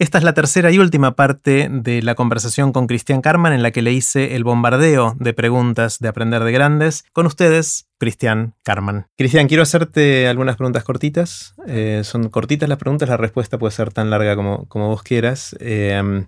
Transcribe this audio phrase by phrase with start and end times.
[0.00, 3.70] Esta es la tercera y última parte de la conversación con Cristian Carman en la
[3.70, 7.04] que le hice el bombardeo de preguntas de Aprender de Grandes.
[7.12, 9.08] Con ustedes, Cristian Carman.
[9.18, 11.54] Cristian, quiero hacerte algunas preguntas cortitas.
[11.66, 15.54] Eh, son cortitas las preguntas, la respuesta puede ser tan larga como, como vos quieras.
[15.60, 16.24] Eh,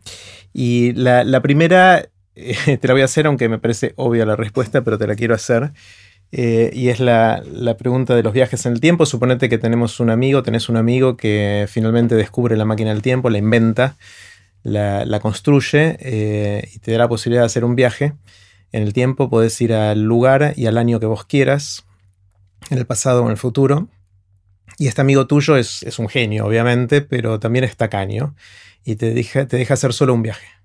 [0.52, 2.04] y la, primera
[2.34, 5.14] eh, te la voy a hacer, aunque me parece obvia la respuesta, pero te la
[5.14, 5.72] quiero hacer.
[6.34, 7.44] Eh, y es la,
[7.78, 9.04] pregunta de los viajes en el tiempo.
[9.04, 13.28] Suponete que tenemos un amigo, tenés un amigo que finalmente descubre la máquina del tiempo,
[13.28, 13.96] la inventa,
[14.62, 18.14] la, construye eh, y te da la posibilidad de hacer un viaje
[18.72, 19.28] en el tiempo.
[19.28, 21.84] Podés ir al lugar y al año que vos quieras,
[22.70, 23.88] en el pasado o en el futuro.
[24.78, 28.34] Y este amigo tuyo es, un genio, obviamente, pero también es tacaño
[28.84, 30.61] y te te deja hacer solo un viaje.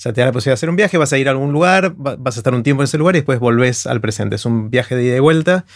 [0.00, 1.52] O sea, te da la posibilidad de hacer un viaje, vas a ir a algún
[1.52, 4.36] lugar, vas a estar un tiempo en ese lugar y después volvés al presente.
[4.36, 5.66] Es un viaje de ida y vuelta.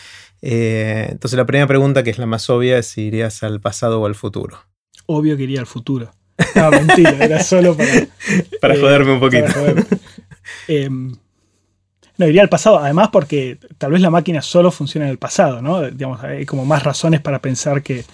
[0.40, 4.00] Eh, entonces la primera pregunta, que es la más obvia, es si irías al pasado
[4.00, 4.64] o al futuro.
[5.04, 6.10] Obvio que iría al futuro.
[6.54, 7.90] No, mentira, era solo para...
[8.62, 9.52] para joderme un poquito.
[10.68, 11.14] Em,
[12.16, 15.60] no, iría al pasado, además porque tal vez la máquina solo funciona en el pasado,
[15.60, 15.82] ¿no?
[15.82, 18.06] Digamos, hay como más razones para pensar que,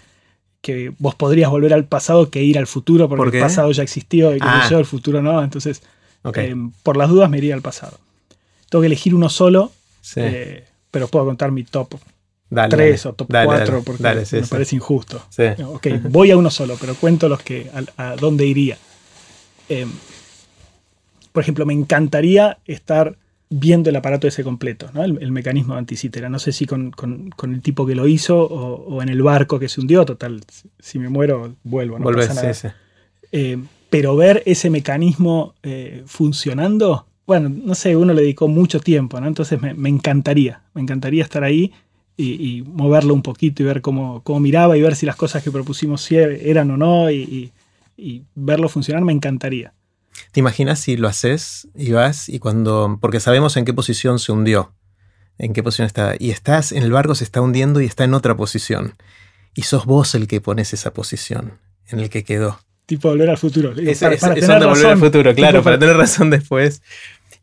[0.98, 4.40] vos podrías volver al pasado que ir al futuro, porque el pasado ya existió y
[4.40, 4.68] que ah.
[4.70, 5.40] el futuro no.
[5.40, 5.82] Entonces,
[6.34, 7.98] eh, por las dudas me iría al pasado.
[8.68, 9.72] Tengo que elegir uno solo,
[10.16, 11.94] eh, pero puedo contar mi top
[12.50, 15.22] 3 o top 4 porque me parece injusto.
[15.66, 18.76] Ok, voy a uno solo, pero cuento los que a, dónde iría.
[19.68, 19.86] Eh,
[21.32, 23.16] por ejemplo, me encantaría estar
[23.48, 26.28] viendo el aparato ese completo, el, mecanismo de anticítera.
[26.28, 26.92] No sé si con,
[27.42, 30.42] el tipo que lo hizo o, en el barco que se hundió, total,
[30.78, 32.54] si me muero, vuelvo, no pasa nada
[33.90, 39.26] pero ver ese mecanismo eh, funcionando, bueno, no sé, uno le dedicó mucho tiempo, ¿no?
[39.26, 41.72] Entonces me, encantaría, me encantaría estar ahí
[42.16, 45.50] y, moverlo un poquito y ver cómo, cómo, miraba y ver si las cosas que
[45.50, 47.52] propusimos eran o no y,
[48.34, 49.74] verlo funcionar, me encantaría.
[50.32, 54.32] ¿Te imaginas si lo haces y vas y cuando, porque sabemos en qué posición se
[54.32, 54.72] hundió,
[55.38, 58.14] en qué posición está, y estás en el barco, se está hundiendo y está en
[58.14, 58.94] otra posición,
[59.54, 61.58] y sos vos el que pones esa posición
[61.88, 63.70] en el que quedó tipo volver al futuro.
[63.70, 66.82] para, tener volver al futuro, claro, para, tener razón después.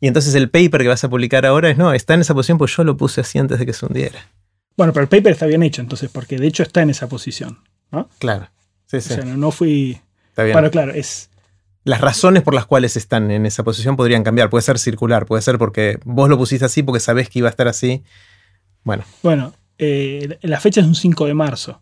[0.00, 2.58] Y entonces el paper que vas a publicar ahora es, no, está en esa posición,
[2.58, 4.28] pues yo lo puse así antes de que se hundiera.
[4.76, 7.58] Bueno, pero el paper está bien hecho entonces, porque de hecho está en esa posición,
[7.90, 8.10] ¿no?
[8.18, 8.50] Claro.
[8.86, 9.14] Sí, sí.
[9.14, 9.98] O sea, no, fui...
[10.28, 10.52] Está bien.
[10.52, 11.30] Bueno, claro, es...
[11.84, 14.50] Las razones por las cuales están en esa posición podrían cambiar.
[14.50, 17.50] Puede ser circular, puede ser porque vos lo pusiste así porque sabés que iba a
[17.50, 18.04] estar así.
[18.84, 19.04] Bueno.
[19.22, 21.80] Bueno, eh, la fecha es un 5 de marzo,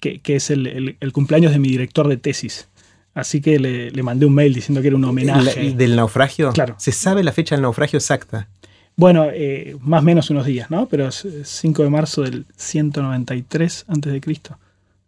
[0.00, 2.68] que, es el, cumpleaños de mi director de tesis.
[3.14, 5.72] Así que le, mandé un mail diciendo que era un homenaje.
[5.72, 6.52] ¿Del naufragio?
[6.52, 6.74] Claro.
[6.78, 8.48] ¿Se sabe la fecha del naufragio exacta?
[8.96, 10.86] Bueno, eh, más o menos unos días, ¿no?
[10.86, 14.20] Pero es 5 de marzo del 193 a.C.,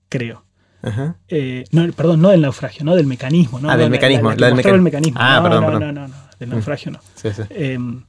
[0.09, 0.45] creo.
[0.83, 1.17] Ajá.
[1.29, 3.59] Eh, no, perdón, no del naufragio, no del mecanismo.
[3.59, 3.69] ¿no?
[3.69, 4.33] Ah, del mecanismo.
[4.35, 5.19] La, del el mecanismo.
[5.21, 5.95] Ah, no, perdón, no, perdón.
[5.95, 6.53] no, no, no, del mm.
[6.53, 7.01] naufragio no.
[7.17, 7.43] Sí, sí.
[7.51, 8.05] Em,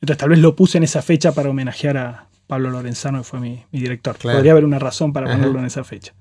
[0.00, 3.40] entonces tal vez lo puse en esa fecha para homenajear a Pablo Lorenzano, que fue
[3.40, 4.16] mi, director.
[4.18, 6.12] Podría haber una razón para ponerlo en esa fecha.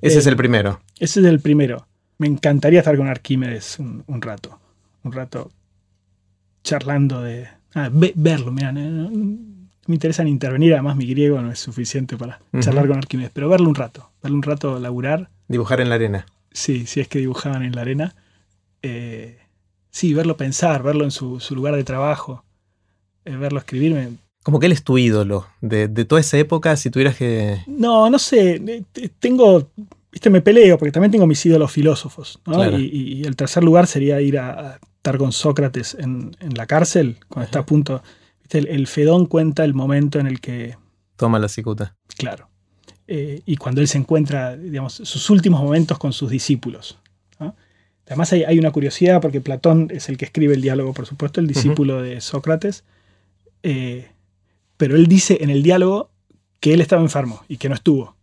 [0.00, 0.80] Ese es el primero.
[0.98, 1.86] Ese es el primero
[2.22, 4.60] me encantaría estar con Arquímedes un, rato.
[5.02, 5.50] Un rato
[6.62, 7.48] charlando de.
[7.74, 12.86] Ah, verlo, mira, no, me interesa intervenir, además mi griego no es suficiente para charlar
[12.86, 15.30] con Arquímedes, pero verlo un rato, verlo un rato laburar.
[15.48, 16.26] Dibujar en la arena.
[16.52, 18.14] Sí, sí es que dibujaban en la arena.
[18.82, 19.38] Eh,
[19.90, 22.44] sí, verlo pensar, verlo en su, lugar de trabajo,
[23.24, 24.10] eh, verlo escribirme.
[24.44, 27.62] Como que él es tu ídolo de, de toda esa época, si tuvieras que...
[27.66, 29.72] No, no sé, eh, tengo
[30.12, 32.40] viste, me peleo porque también tengo mis ídolos filósofos.
[32.78, 37.60] Y, el tercer lugar sería ir a, estar con Sócrates en, la cárcel, cuando está
[37.60, 38.02] a punto.
[38.50, 40.76] El, Fedón cuenta el momento en el que.
[41.16, 41.96] Toma la cicuta.
[42.16, 42.48] Claro.
[43.08, 46.98] Eh, y cuando él se encuentra, digamos, sus últimos momentos con sus discípulos.
[48.06, 51.46] Además, hay, una curiosidad porque Platón es el que escribe el diálogo, por supuesto, el
[51.46, 52.84] discípulo de Sócrates.
[53.62, 54.10] Eh,
[54.76, 56.10] pero él dice en el diálogo
[56.60, 58.16] que él estaba enfermo y que no estuvo.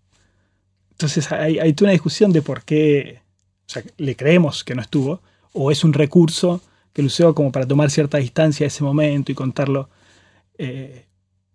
[0.99, 3.21] Entonces hay, hay una discusión de por qué
[3.95, 5.21] le creemos que no estuvo,
[5.53, 6.61] o es un recurso
[6.91, 9.89] que lo usó como para tomar cierta distancia a ese momento y contarlo.
[10.57, 11.05] Eh,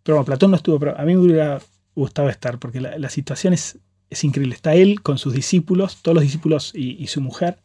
[0.02, 1.60] pero bueno, Platón no estuvo, pero a mí me hubiera
[1.94, 3.76] gustado estar, porque la, situación es,
[4.08, 4.54] es, increíble.
[4.54, 7.58] Está él con sus discípulos, todos los discípulos y, su mujer,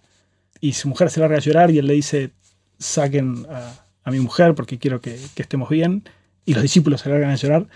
[0.59, 2.31] y su mujer se larga a llorar y él le dice,
[2.77, 6.03] saquen a, mi mujer porque quiero que, que, estemos bien,
[6.43, 7.67] y los discípulos se largan a llorar.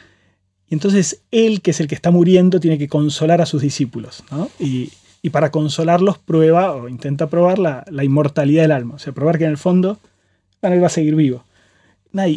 [0.74, 4.24] Entonces él, que es el que está muriendo, tiene que consolar a sus discípulos.
[4.60, 4.92] Y,
[5.32, 8.96] para consolarlos prueba o intenta probar la, inmortalidad del alma.
[8.96, 10.00] O sea, probar que en el fondo
[10.62, 11.46] él va a seguir vivo.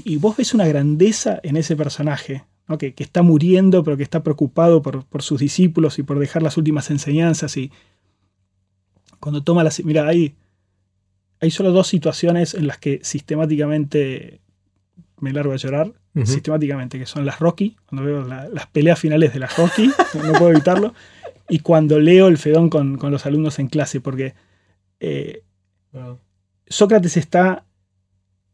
[0.04, 2.44] Y vos ves una grandeza en ese personaje,
[2.78, 6.90] que, está muriendo, pero que está preocupado por, sus discípulos y por dejar las últimas
[6.90, 7.56] enseñanzas.
[7.56, 7.72] Y
[9.18, 9.82] cuando toma las...
[9.82, 10.34] Mira, ahí
[11.40, 14.40] hay solo dos situaciones en las que sistemáticamente
[15.18, 15.92] me largo a llorar,
[16.24, 20.50] sistemáticamente, que son las Rocky, cuando veo las peleas finales de las Rocky, no puedo
[20.50, 20.94] evitarlo,
[21.48, 24.34] y cuando leo el Fedón con, los alumnos en clase, porque
[25.00, 25.42] eh,
[26.66, 27.64] Sócrates está,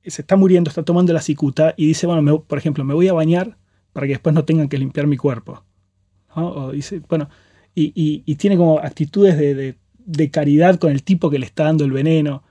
[0.04, 3.12] se está muriendo, está tomando la cicuta y dice, bueno, por ejemplo, me voy a
[3.12, 3.56] bañar
[3.92, 5.64] para que después no tengan que limpiar mi cuerpo.
[6.34, 7.28] O dice, bueno,
[7.74, 12.42] y, tiene como actitudes de, caridad con el tipo que le está dando el veneno.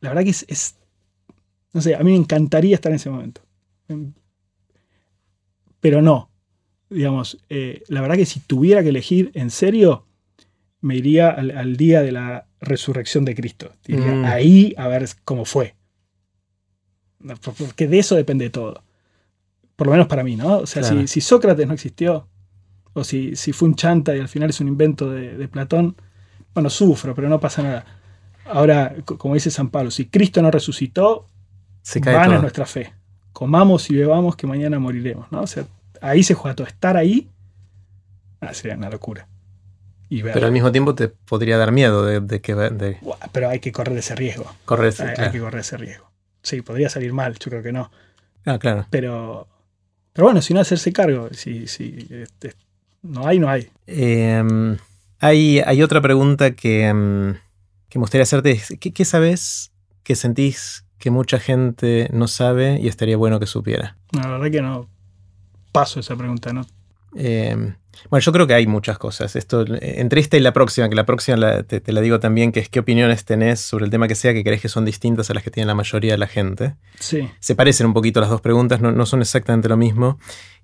[0.00, 0.76] La verdad que es,
[1.72, 3.42] no sé, a mí me encantaría estar en ese momento.
[5.80, 6.30] Pero no,
[6.90, 10.06] digamos, eh, la verdad que si tuviera que elegir en serio,
[10.80, 13.72] me iría al, día de la resurrección de Cristo.
[13.84, 14.24] Diría, mm.
[14.24, 15.74] ahí a ver cómo fue.
[17.58, 18.82] Porque de eso depende todo.
[19.74, 20.58] Por lo menos para mí, ¿no?
[20.58, 22.28] O sea, si, Sócrates no existió,
[22.92, 25.96] o si, si, fue un chanta y al final es un invento de, Platón,
[26.54, 27.84] bueno, sufro, pero no pasa nada.
[28.46, 31.28] Ahora, como dice San Pablo, si Cristo no resucitó,
[31.82, 32.92] Se cae nuestra fe.
[33.36, 35.42] Comamos y bebamos que mañana moriremos, ¿no?
[35.42, 35.66] O sea,
[36.00, 36.66] ahí se juega todo.
[36.66, 37.28] Estar ahí
[38.40, 39.28] ah, sería una locura.
[40.08, 43.02] pero al mismo tiempo te podría dar miedo de, que...
[43.32, 44.50] Pero hay que correr ese riesgo.
[44.64, 46.10] Correr hay, que correr ese riesgo.
[46.42, 47.90] Sí, podría salir mal, yo creo que no.
[48.46, 48.86] Ah, claro.
[48.88, 49.46] Pero,
[50.14, 52.54] pero bueno, si no hacerse cargo, si, si este,
[53.02, 53.68] no hay, no hay.
[53.86, 54.78] Em,
[55.18, 57.34] hay, hay, otra pregunta que, em,
[57.90, 58.62] que me gustaría hacerte.
[58.80, 59.72] ¿Qué, ¿Qué sabes
[60.04, 63.96] que sentís que mucha gente no sabe y estaría bueno que supiera?
[64.12, 64.88] la verdad que no
[65.72, 66.66] paso esa pregunta, ¿no?
[67.14, 67.74] Em,
[68.10, 69.36] bueno, yo creo que hay muchas cosas.
[69.36, 72.68] Esto, entre esta y la próxima, que la próxima te, la digo también, que es
[72.68, 75.42] qué opiniones tenés sobre el tema que sea que crees que son distintas a las
[75.42, 76.76] que tiene la mayoría de la gente.
[76.98, 77.28] Sí.
[77.40, 80.18] Se parecen un poquito las dos preguntas, no, son exactamente lo mismo.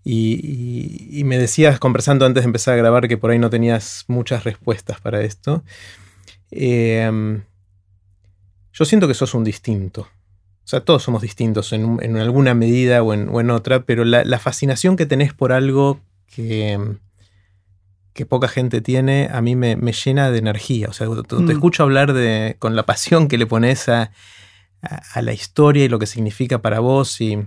[0.05, 4.45] Y, me decías, conversando antes de empezar a grabar, que por ahí no tenías muchas
[4.45, 5.63] respuestas para esto.
[6.51, 7.43] Em,
[8.73, 10.09] yo siento que sos un distinto.
[10.65, 15.07] O sea, todos somos distintos en, alguna medida o en, otra, pero la, fascinación que
[15.07, 16.79] tenés por algo que,
[18.13, 20.89] que poca gente tiene, a mí me, llena de energía.
[20.89, 21.51] O sea, te, mm.
[21.51, 24.13] escucho hablar de, con la pasión que le pones a,
[25.15, 27.21] la historia y lo que significa para vos.
[27.21, 27.39] Y,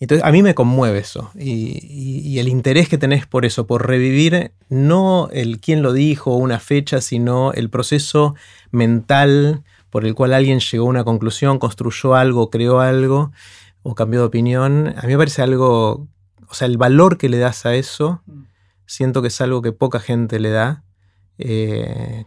[0.00, 1.30] entonces, a mí me conmueve eso.
[1.38, 6.36] Y, el interés que tenés por eso, por revivir no el quién lo dijo o
[6.36, 8.34] una fecha, sino el proceso
[8.70, 9.64] mental
[9.94, 13.30] por el cual alguien llegó a una conclusión, construyó algo, creó algo
[13.84, 16.08] o cambió de opinión, a mí me parece algo,
[16.48, 18.20] o sea, el valor que le das a eso,
[18.86, 20.82] siento que es algo que poca gente le da.
[21.38, 22.24] Eh,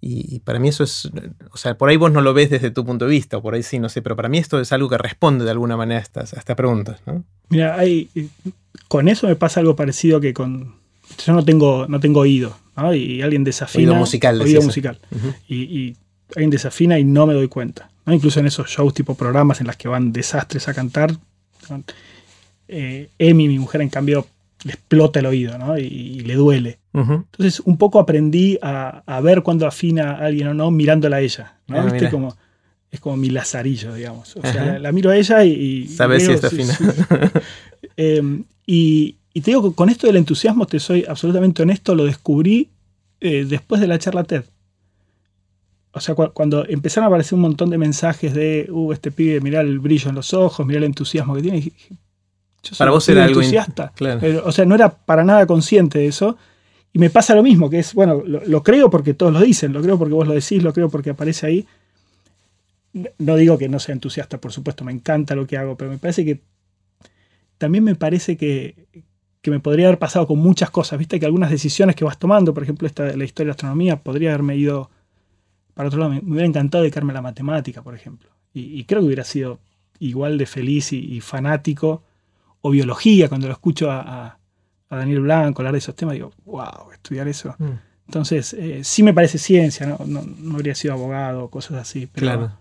[0.00, 1.10] y, para mí eso es,
[1.50, 3.54] o sea, por ahí vos no lo ves desde tu punto de vista, o por
[3.54, 5.98] ahí sí, no sé, pero para mí esto es algo que responde de alguna manera
[5.98, 7.00] a estas, a estas preguntas.
[7.06, 7.24] ¿no?
[7.48, 8.08] Mira, hay,
[8.86, 10.76] con eso me pasa algo parecido que con...
[11.26, 12.94] Yo no tengo, no tengo oído, ¿no?
[12.94, 13.88] Y alguien desafina...
[13.88, 14.40] Oído musical.
[14.40, 15.00] Oído musical.
[15.48, 15.96] y
[16.34, 17.90] alguien desafina y no me doy cuenta.
[18.06, 21.12] Incluso en esos shows tipo programas en las que van desastres a cantar,
[22.68, 24.26] eh, Emi, mi mujer, en cambio,
[24.64, 26.78] le explota el oído y, le duele.
[26.92, 31.58] Entonces, un poco aprendí a, ver cuándo afina a alguien o no mirándola a ella.
[31.68, 31.78] ¿no?
[31.78, 32.36] Ah, como,
[32.90, 34.36] es como mi lazarillo, digamos.
[34.36, 35.86] O sea, la, miro a ella y.
[35.86, 36.76] Sabes si está afina.
[37.96, 42.70] Em, y, te digo que con esto del entusiasmo, te soy absolutamente honesto, lo descubrí
[43.20, 44.44] eh, después de la charla TED
[45.98, 49.60] o sea, cuando empezaron a aparecer un montón de mensajes de, uh, este pibe, mirá
[49.60, 51.60] el brillo en los ojos, mirá el entusiasmo que tiene.
[51.60, 53.92] Yo para vos era algo entusiasta.
[54.44, 56.36] o sea, no era para nada consciente de eso.
[56.92, 59.82] Y me pasa lo mismo, que es, bueno, lo, creo porque todos lo dicen, lo
[59.82, 61.66] creo porque vos lo decís, lo creo porque aparece ahí.
[63.18, 65.98] No digo que no sea entusiasta, por supuesto, me encanta lo que hago, pero me
[65.98, 66.40] parece que
[67.58, 68.86] también me parece que,
[69.42, 70.98] que me podría haber pasado con muchas cosas.
[70.98, 74.02] Viste que algunas decisiones que vas tomando, por ejemplo, esta, la historia de la astronomía,
[74.02, 74.90] podría haberme ido
[75.78, 78.28] para otro lado, me, hubiera encantado dedicarme a la matemática, por ejemplo.
[78.52, 79.60] Y, creo que hubiera sido
[80.00, 82.02] igual de feliz y, fanático.
[82.62, 84.40] O biología, cuando lo escucho a,
[84.90, 87.54] Daniel Blanco hablar de esos temas, digo, wow, estudiar eso.
[87.58, 87.78] Mm.
[88.08, 90.00] Entonces, eh, sí me parece ciencia, ¿no?
[90.04, 92.08] No, habría sido abogado o cosas así.
[92.12, 92.52] Pero, claro.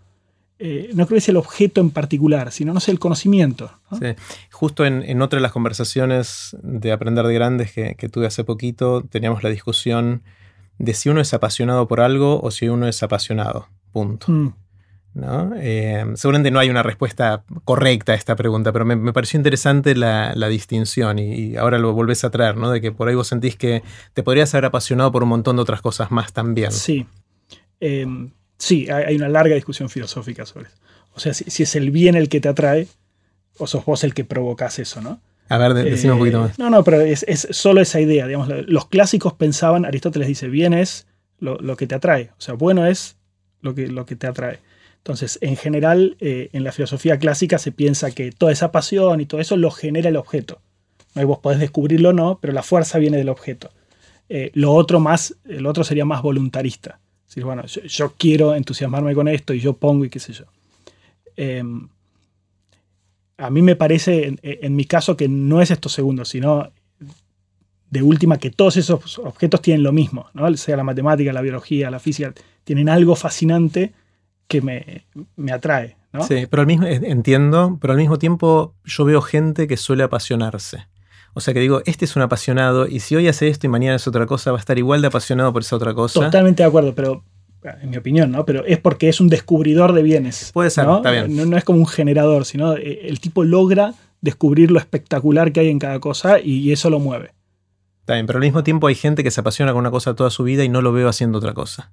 [0.60, 3.72] Eh, no creo que sea el objeto en particular, sino, no sé, el conocimiento.
[4.00, 4.14] Sí.
[4.52, 9.02] Justo en, otra de las conversaciones de Aprender de Grandes que, que tuve hace poquito,
[9.10, 10.22] teníamos la discusión
[10.80, 13.68] de si uno es apasionado por algo o si uno es apasionado.
[13.92, 14.32] Punto.
[14.32, 14.54] Mm.
[15.14, 15.54] ¿No?
[15.58, 20.48] Eh, seguramente no hay una respuesta correcta a esta pregunta, pero me, pareció interesante la,
[20.48, 22.70] distinción y, ahora lo volvés a traer, ¿no?
[22.70, 23.82] De que por ahí vos sentís que
[24.14, 26.72] te podrías haber apasionado por un montón de otras cosas más también.
[26.72, 27.08] Sí.
[27.80, 28.30] Em,
[28.60, 30.78] sí, hay una larga discusión filosófica sobre eso.
[31.16, 32.88] O sea, si, si, es el bien el que te atrae,
[33.58, 35.20] o sos vos el que provocas eso, ¿no?
[35.50, 36.60] A ver, decime un poquito más.
[36.60, 38.28] No, no, pero es, solo esa idea.
[38.28, 41.08] Digamos, los clásicos pensaban, Aristóteles dice, bien es
[41.40, 42.32] lo, que te atrae.
[42.38, 43.18] O sea, bueno es
[43.62, 44.60] lo que, lo que te atrae.
[44.98, 49.26] Entonces, en general, eh, en la filosofía clásica se piensa que toda esa pasión y
[49.26, 50.60] todo eso lo genera el objeto.
[51.16, 51.26] ¿no?
[51.26, 53.72] vos podés descubrirlo o no, pero la fuerza viene del objeto.
[54.30, 57.00] Eh, lo otro más, el otro sería más voluntarista.
[57.22, 60.46] Es decir, bueno, yo, quiero entusiasmarme con esto y yo pongo y qué sé yo.
[63.38, 66.72] A mí me parece, en, mi caso, que no es esto segundo, sino
[67.90, 70.56] de última que todos esos objetos tienen lo mismo, ¿no?
[70.58, 73.94] sea la matemática, la biología, la física, tienen algo fascinante
[74.48, 75.96] que me, me atrae.
[76.12, 76.24] ¿no?
[76.24, 80.88] Sí, pero al mismo, entiendo, pero al mismo tiempo yo veo gente que suele apasionarse.
[81.34, 83.96] O sea que digo, este es un apasionado y si hoy hace esto y mañana
[83.96, 86.20] es otra cosa, va a estar igual de apasionado por esa otra cosa.
[86.20, 87.24] Totalmente de acuerdo, pero
[87.64, 88.46] en mi opinión, ¿no?
[88.46, 90.52] Pero es porque es un descubridor de bienes.
[90.54, 90.98] Puede ser, ¿no?
[90.98, 91.50] está bien.
[91.50, 95.70] No, es como un generador, sino eh, el tipo logra descubrir lo espectacular que hay
[95.70, 97.34] en cada cosa y eso lo mueve.
[98.02, 100.30] Está bien, pero al mismo tiempo hay gente que se apasiona con una cosa toda
[100.30, 101.92] su vida y no lo veo haciendo otra cosa.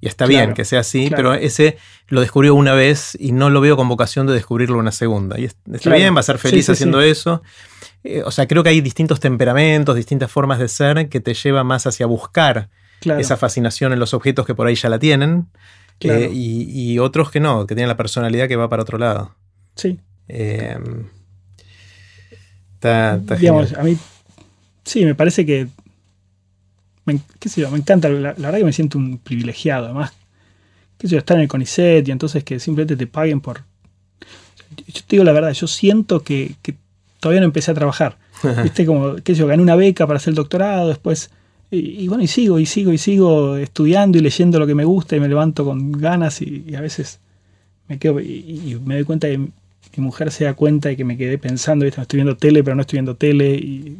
[0.00, 3.60] Y está bien que sea así, pero ese lo descubrió una vez y no lo
[3.60, 5.40] veo con vocación de descubrirlo una segunda.
[5.40, 7.42] Y está bien, va a ser feliz haciendo eso.
[8.04, 11.64] Eh, o sea, creo que hay distintos temperamentos, distintas formas de ser que te lleva
[11.64, 12.68] más hacia buscar
[13.02, 15.48] esa fascinación en los objetos que por ahí ya la tienen.
[16.00, 19.34] Eh, y, otros que no, que tienen la personalidad que va para otro lado.
[19.74, 19.98] Sí.
[20.28, 20.78] Eh,
[23.38, 23.96] Digamos, a mí,
[24.84, 25.68] sí, me parece que
[27.04, 30.12] me, qué sé yo, me encanta, la, verdad que me siento un privilegiado, además,
[30.98, 33.62] qué sé yo, estar en el CONICET y entonces que simplemente te paguen por...
[34.88, 36.56] Yo te digo la verdad, yo siento que,
[37.20, 38.18] todavía no empecé a trabajar.
[38.62, 41.30] Viste, como, qué sé yo, gané una beca para hacer el doctorado, después...
[41.78, 45.16] Y, bueno, y sigo, y sigo, y sigo estudiando y leyendo lo que me gusta
[45.16, 47.20] y me levanto con ganas y, a veces
[47.88, 51.16] me quedo y, me doy cuenta que mi mujer se da cuenta de que me
[51.16, 52.00] quedé pensando, ¿viste?
[52.00, 53.96] estoy viendo tele, pero no estoy viendo tele y,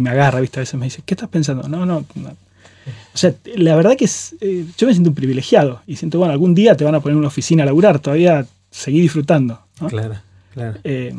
[0.00, 0.60] me agarra, ¿viste?
[0.60, 1.68] A veces me dice, ¿qué estás pensando?
[1.68, 1.96] No, no.
[1.98, 6.32] O sea, la verdad que es, eh, yo me siento un privilegiado y siento, bueno,
[6.32, 9.60] algún día te van a poner una oficina a laburar, todavía seguí disfrutando.
[9.88, 10.14] Claro,
[10.54, 10.78] claro.
[10.84, 11.12] Eh,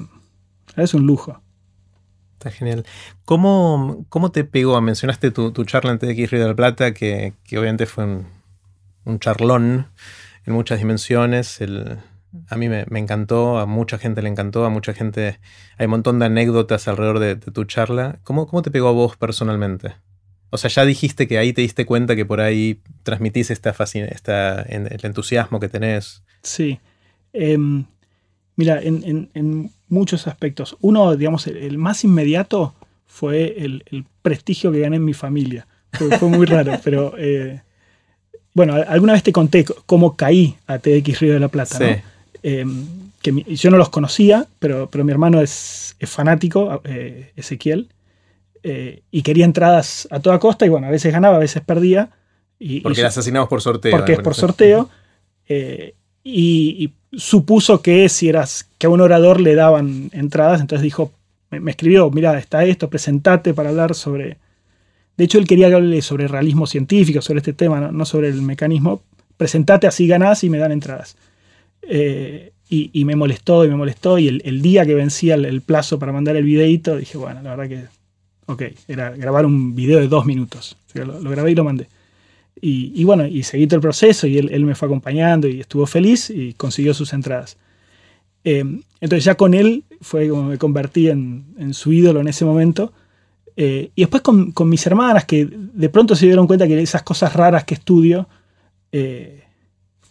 [0.78, 1.42] es un lujo.
[2.40, 2.86] Está genial.
[3.26, 4.80] ¿Cómo, cómo te pegó?
[4.80, 8.28] Mencionaste tu, tu charla en TX Río de la Plata, que, obviamente fue un,
[9.04, 9.88] un, charlón
[10.46, 11.60] en muchas dimensiones.
[12.48, 15.38] A mí me, encantó, a mucha gente le encantó, a mucha gente.
[15.78, 18.20] Hay un montón de anécdotas alrededor de, tu charla.
[18.24, 19.96] ¿Cómo, ¿Cómo, te pegó a vos personalmente?
[20.50, 24.62] O sea, ya dijiste que ahí te diste cuenta que por ahí transmitís esta, esta
[24.62, 26.24] el entusiasmo que tenés.
[26.42, 26.80] Sí.
[27.34, 27.84] Em,
[28.56, 30.78] mira, en, muchos aspectos.
[30.82, 32.74] Uno, digamos, el, más inmediato
[33.08, 35.68] fue el, prestigio que gané en mi familia.
[35.92, 37.14] Fue, muy raro, pero.
[37.18, 37.62] Eh,
[38.54, 41.84] bueno, alguna vez te conté cómo caí a TX Río de la Plata, sí.
[41.84, 42.02] ¿no?
[42.42, 42.86] Em,
[43.22, 47.90] que yo no los conocía, pero, pero mi hermano es, fanático, eh, Ezequiel,
[48.64, 52.10] eh, y quería entradas a toda costa, y bueno, a veces ganaba, a veces perdía.
[52.58, 53.92] Y, porque las asesinamos por sorteo.
[53.92, 54.90] Porque es por sorteo.
[55.48, 61.12] Eh, y, supuso que si eras que a un orador le daban entradas, entonces dijo,
[61.52, 64.38] me, escribió, mira, está esto, presentate para hablar sobre...
[65.18, 69.02] De hecho, él quería hablarle sobre realismo científico, sobre este tema, no, sobre el mecanismo.
[69.36, 71.18] Presentate, así ganás y me dan entradas.
[71.82, 74.18] Eh, y, me molestó y me molestó.
[74.18, 77.68] Y el, día que vencía el, plazo para mandar el videito, dije, bueno, la verdad
[77.68, 77.86] que,
[78.46, 80.78] ok, era grabar un video de dos minutos.
[80.94, 81.88] lo, grabé y lo mandé.
[82.62, 86.30] Y, bueno, y seguí todo el proceso y él, me fue acompañando y estuvo feliz
[86.30, 87.58] y consiguió sus entradas.
[88.44, 88.64] Eh,
[89.02, 92.94] entonces ya con él fue como me convertí en, su ídolo en ese momento.
[93.56, 97.34] Eh, y después con, mis hermanas que de pronto se dieron cuenta que esas cosas
[97.34, 98.28] raras que estudio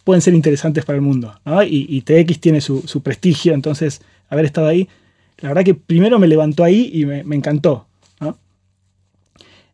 [0.09, 1.39] pueden ser interesantes para el mundo.
[1.67, 4.89] Y, TX tiene su, prestigio, entonces haber estado ahí,
[5.37, 7.85] la verdad que primero me levantó ahí y me, encantó.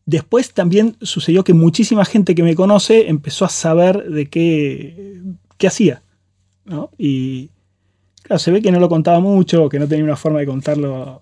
[0.06, 5.22] Después también sucedió que muchísima gente que me conoce empezó a saber de qué,
[5.58, 6.04] qué hacía.
[6.98, 7.50] Y
[8.22, 11.22] claro, se ve que no lo contaba mucho, que no tenía una forma de contarlo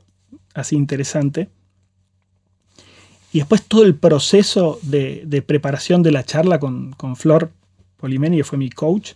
[0.53, 1.49] así interesante.
[3.31, 7.51] Y después todo el proceso de, preparación de la charla con, con Flor
[7.97, 9.13] Polimeni, que fue mi coach,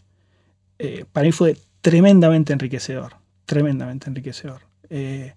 [0.79, 4.61] eh, para mí fue tremendamente enriquecedor, tremendamente enriquecedor.
[4.89, 5.33] Eh,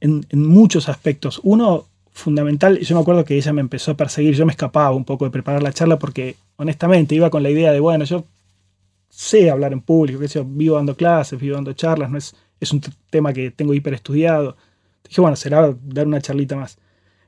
[0.00, 1.40] en, muchos aspectos.
[1.42, 5.04] Uno fundamental, yo me acuerdo que ella me empezó a perseguir, yo me escapaba un
[5.04, 8.24] poco de preparar la charla porque honestamente iba con la idea de, bueno, yo
[9.08, 12.72] sé hablar en público, que yo vivo dando clases, vivo dando charlas, no es, es
[12.72, 14.56] un tema que tengo hiper estudiado.
[15.06, 16.78] Dije, bueno, será dar una charlita más.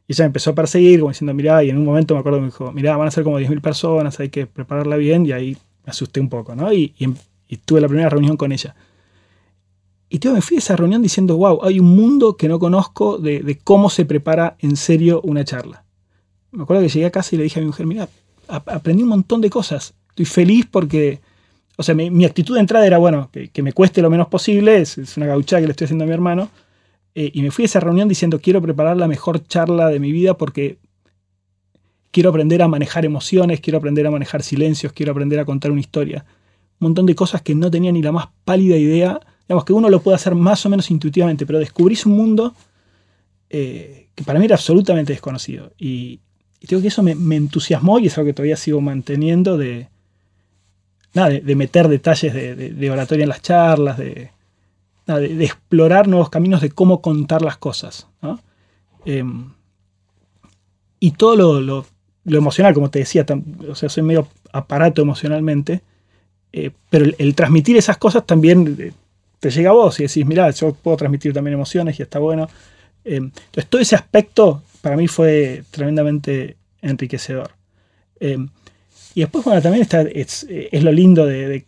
[0.07, 2.39] Y ella me empezó a perseguir, como diciendo, mirá, y en un momento me acuerdo
[2.39, 5.33] que me dijo, mirá, van a ser como 10.000 personas, hay que prepararla bien, y
[5.33, 6.73] ahí me asusté un poco, ¿no?
[6.73, 6.95] Y,
[7.65, 8.75] tuve la primera reunión con ella.
[10.15, 13.19] Y tío, me fui a esa reunión diciendo, wow, hay un mundo que no conozco
[13.19, 15.83] de, cómo se prepara en serio una charla.
[16.53, 18.09] Me acuerdo que llegué a casa y le dije a mi mujer, mira,
[18.47, 21.19] aprendí un montón de cosas estoy feliz porque,
[21.77, 25.17] o sea, mi, actitud de entrada era, bueno, que, me cueste lo menos posible, es,
[25.17, 26.49] una gauchada que le estoy haciendo a mi hermano,
[27.17, 30.13] eh, y me fui a esa reunión diciendo, quiero preparar la mejor charla de mi
[30.13, 30.79] vida porque
[32.13, 35.81] quiero aprender a manejar emociones, quiero aprender a manejar silencios, quiero aprender a contar una
[35.81, 36.25] historia.
[36.79, 39.89] Un montón de cosas que no tenía ni la más pálida idea, digamos que uno
[39.89, 42.55] lo puede hacer más o menos intuitivamente, pero descubrís un mundo
[43.51, 45.73] eh, que para mí era absolutamente desconocido.
[45.79, 46.21] Y,
[46.61, 49.89] y digo que eso me, entusiasmó y es algo que todavía sigo manteniendo de,
[51.13, 54.31] nada, de, meter detalles de, oratoria en las charlas, de,
[55.07, 58.07] de, explorar nuevos caminos de cómo contar las cosas.
[59.05, 59.53] Em,
[61.01, 61.87] y todo lo,
[62.25, 63.27] emocional, como te decía,
[63.69, 65.83] o sea, soy medio aparato emocionalmente,
[66.53, 68.93] eh, pero el, transmitir esas cosas también eh,
[69.45, 72.49] te llega a vos y decís, mira, yo puedo transmitir también emociones y está bueno.
[73.05, 77.51] Em, entonces, todo ese aspecto para mí fue tremendamente enriquecedor.
[78.21, 78.49] Em,
[79.15, 80.47] y después, bueno, también está, es,
[80.83, 81.67] lo lindo de,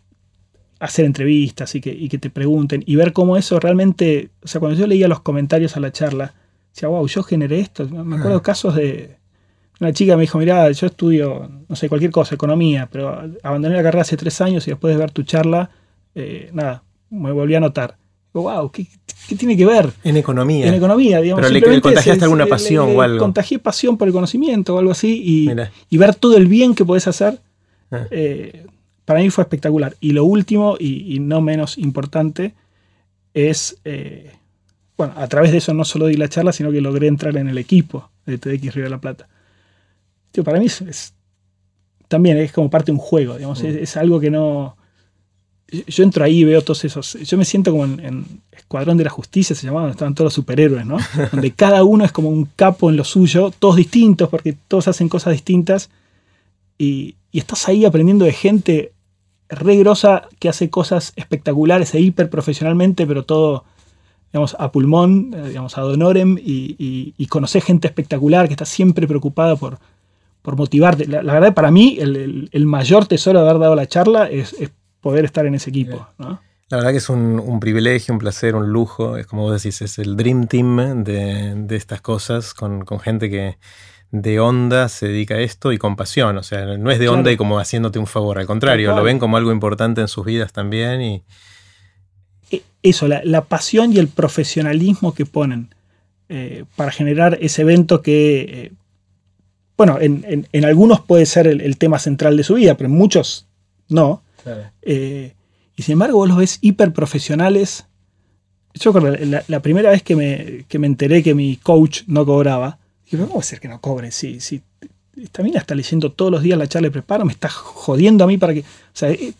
[0.79, 4.79] hacer entrevistas y que, que, te pregunten y ver cómo eso realmente, o sea, cuando
[4.79, 6.33] yo leía los comentarios a la charla,
[6.73, 7.87] decía, wow, yo generé esto.
[7.87, 9.17] Me acuerdo casos de
[9.79, 13.83] una chica me dijo, mira, yo estudio, no sé, cualquier cosa, economía, pero abandoné la
[13.83, 15.69] carrera hace tres años y después de ver tu charla,
[16.15, 17.97] eh, nada, me volví a notar
[18.41, 18.87] wow, ¿qué,
[19.37, 19.91] tiene que ver?
[20.03, 20.67] En economía.
[20.67, 21.45] En economía, digamos.
[21.45, 23.19] Pero le, contagiaste alguna pasión o algo.
[23.19, 25.21] Contagié pasión por el conocimiento o algo así
[25.89, 27.39] y, ver todo el bien que podés hacer,
[27.91, 28.05] ah.
[28.11, 28.65] eh,
[29.05, 29.95] para mí fue espectacular.
[29.99, 32.53] Y lo último, y, no menos importante,
[33.33, 34.31] es, eh,
[34.97, 37.47] bueno, a través de eso no solo di la charla, sino que logré entrar en
[37.47, 39.27] el equipo de TDX Río de la Plata.
[40.31, 41.13] Tío, para mí es,
[42.07, 43.67] también es como parte de un juego, digamos, mm.
[43.67, 44.76] es algo que no
[45.69, 47.13] yo entro ahí y veo todos esos.
[47.13, 50.85] Yo me siento como en, Escuadrón de la Justicia, se llamaban, estaban todos los superhéroes,
[50.85, 50.97] ¿no?
[51.31, 55.09] Donde cada uno es como un capo en lo suyo, todos distintos, porque todos hacen
[55.09, 55.89] cosas distintas.
[56.77, 58.93] Y, estás ahí aprendiendo de gente
[59.47, 63.63] re grosa que hace cosas espectaculares e hiper profesionalmente, pero todo,
[64.33, 69.07] digamos, a pulmón, eh, digamos, a donorem, y, y, conocer gente espectacular que está siempre
[69.07, 69.77] preocupada por,
[70.41, 71.05] por motivarte.
[71.05, 74.55] La, verdad, para mí, el, mayor tesoro de haber dado la charla es
[75.07, 76.05] poder estar en ese equipo.
[76.17, 76.41] ¿no?
[76.69, 79.15] La verdad que es un, privilegio, un placer, un lujo.
[79.15, 83.57] Es como vos decís, es el Dream Team de, estas cosas con, gente que
[84.11, 86.37] de onda se dedica a esto y con pasión.
[86.37, 88.37] O sea, no es de onda y como haciéndote un favor.
[88.37, 91.01] Al contrario, lo ven como algo importante en sus vidas también.
[91.01, 91.23] Y...
[92.51, 95.73] E, eso, la, pasión y el profesionalismo que ponen
[96.27, 98.71] eh, para generar ese evento que, eh,
[99.77, 103.47] bueno, en, algunos puede ser el, tema central de su vida, pero en muchos
[103.87, 104.21] no.
[104.81, 105.33] Eh,
[105.75, 107.85] y sin embargo, vos los ves hiper profesionales.
[108.73, 112.79] Yo la, la, primera vez que me, que me, enteré que mi coach no cobraba,
[113.05, 114.11] dije, ¿cómo va a ser que no cobre?
[114.11, 114.61] Si, si
[115.15, 118.27] esta mina está leyendo todos los días la charla de preparo, me está jodiendo a
[118.27, 118.63] mí para que.
[119.01, 119.33] Eh,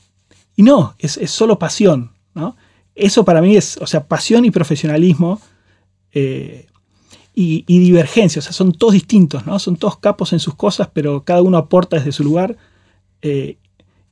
[0.56, 2.12] y no, es, solo pasión.
[2.34, 2.56] ¿no?
[2.96, 5.39] Eso para mí es, o sea, pasión y profesionalismo.
[6.13, 6.65] Eh,
[7.39, 9.60] y, divergencia, o sea, son todos distintos, ¿no?
[9.60, 12.58] Son todos capos en sus cosas, pero cada uno aporta desde su lugar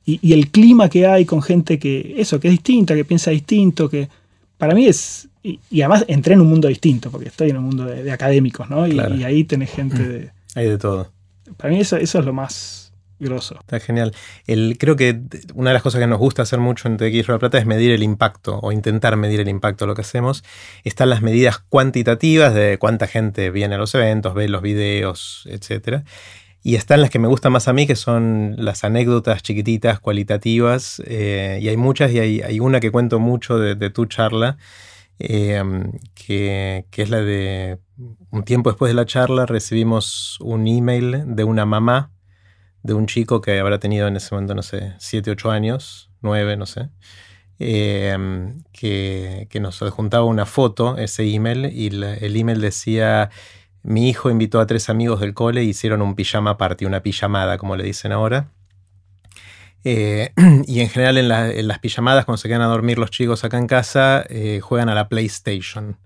[0.06, 3.90] y, el clima que hay con gente que, eso, que es distinta, que piensa distinto,
[3.90, 4.08] que
[4.56, 7.84] para mí es, y, además entré en un mundo distinto, porque estoy en un mundo
[7.84, 8.86] de, académicos, ¿no?
[8.86, 10.08] Y, ahí tenés gente mm.
[10.08, 10.30] de...
[10.54, 11.10] Hay de todo.
[11.56, 13.56] Para mí eso, eso es lo más grosso.
[13.60, 14.14] Está genial.
[14.46, 15.20] El, creo que
[15.54, 17.90] una de las cosas que nos gusta hacer mucho en TX La Plata es medir
[17.90, 20.44] el impacto o intentar medir el impacto de lo que hacemos.
[20.84, 26.04] Están las medidas cuantitativas de cuánta gente viene a los eventos, ve los videos, etcétera.
[26.66, 31.00] Y están las que me gustan más a mí, que son las anécdotas chiquititas, cualitativas.
[31.06, 34.58] Eh, y hay muchas, y hay, una que cuento mucho de, tu charla,
[35.20, 37.78] em, que, es la de
[38.32, 42.10] un tiempo después de la charla recibimos un email de una mamá
[42.82, 46.56] de un chico que habrá tenido en ese momento, no sé, 7, 8 años, 9,
[46.56, 46.88] no sé,
[47.60, 53.30] em, que, nos adjuntaba una foto, ese email, y el email decía
[53.86, 57.56] mi hijo invitó a tres amigos del cole y hicieron un pijama party, una pijamada,
[57.56, 58.50] como le dicen ahora.
[59.84, 60.32] Eh,
[60.66, 63.68] y en general en, las pijamadas, cuando se quedan a dormir los chicos acá en
[63.68, 65.98] casa, eh, juegan a la PlayStation.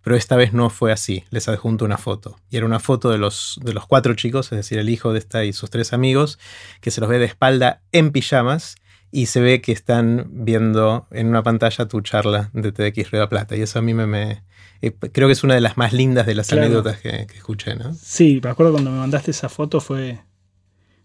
[0.00, 1.24] Pero esta vez no fue así.
[1.28, 2.38] Les adjunto una foto.
[2.48, 5.18] Y era una foto de los, de los cuatro chicos, es decir, el hijo de
[5.18, 6.38] esta y sus tres amigos,
[6.80, 8.76] que se los ve de espalda en pijamas
[9.10, 13.56] y se ve que están viendo en una pantalla tu charla de TDX Rueda Plata.
[13.56, 14.42] Y eso a mí me,
[14.82, 17.94] eh, creo que es una de las más lindas de las anécdotas que, escuché, ¿no?
[17.94, 20.20] Sí, me acuerdo cuando me mandaste esa foto fue,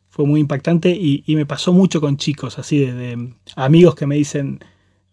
[0.10, 4.60] fue muy impactante y, me pasó mucho con chicos, así de, amigos que me dicen,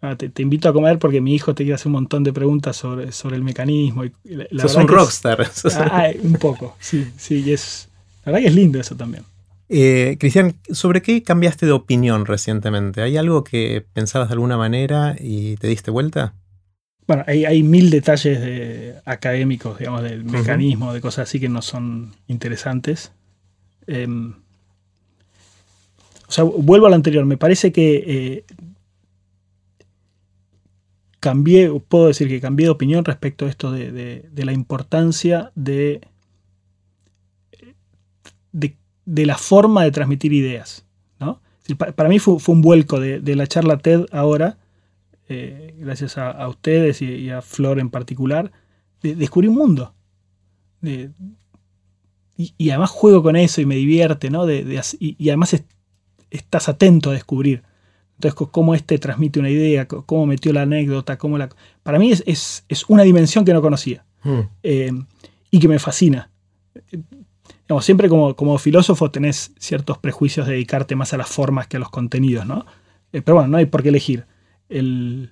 [0.02, 2.76] ah, te, invito a comer porque mi hijo te quiere hacer un montón de preguntas
[2.76, 4.04] sobre, sobre el mecanismo.
[4.04, 4.12] Y
[4.50, 5.38] la, Sos un rockstar.
[5.74, 7.88] Ah, ah, un poco, sí, sí, y es,
[8.24, 9.24] la verdad que es lindo eso también.
[9.70, 13.02] Eh, Cristian, ¿sobre qué cambiaste de opinión recientemente?
[13.02, 16.34] ¿Hay algo que pensabas de alguna manera y te diste vuelta?
[17.08, 23.12] Bueno, hay, mil detalles académicos, digamos, del mecanismo, de cosas así que no son interesantes.
[23.86, 24.34] Em,
[26.28, 27.24] o sea, vuelvo a lo anterior.
[27.24, 28.44] Me parece que eh,
[31.20, 36.02] cambié, puedo decir que cambié de opinión respecto a esto de, la importancia de,
[38.52, 40.84] de, la forma de transmitir ideas.
[41.18, 41.40] ¿no?
[41.76, 44.58] Para mí fue, un vuelco de, la charla TED ahora,
[45.28, 48.50] eh, gracias a, ustedes y, a Flor en particular,
[49.02, 49.94] descubrí un mundo.
[52.36, 54.50] y, además juego con eso y me divierte, ¿no?
[54.50, 55.62] y, y, además
[56.30, 57.62] estás atento a descubrir.
[58.18, 61.48] Entonces, cómo este transmite una idea, cómo metió la anécdota, cómo la...
[61.84, 64.40] Para mí es, es, una dimensión que no conocía hmm.
[64.64, 64.90] eh,
[65.52, 66.28] y que me fascina.
[67.80, 71.80] siempre como, como, filósofo tenés ciertos prejuicios de dedicarte más a las formas que a
[71.80, 72.66] los contenidos, ¿no?
[73.12, 74.26] Eh, pero bueno, no hay por qué elegir.
[74.68, 75.30] El,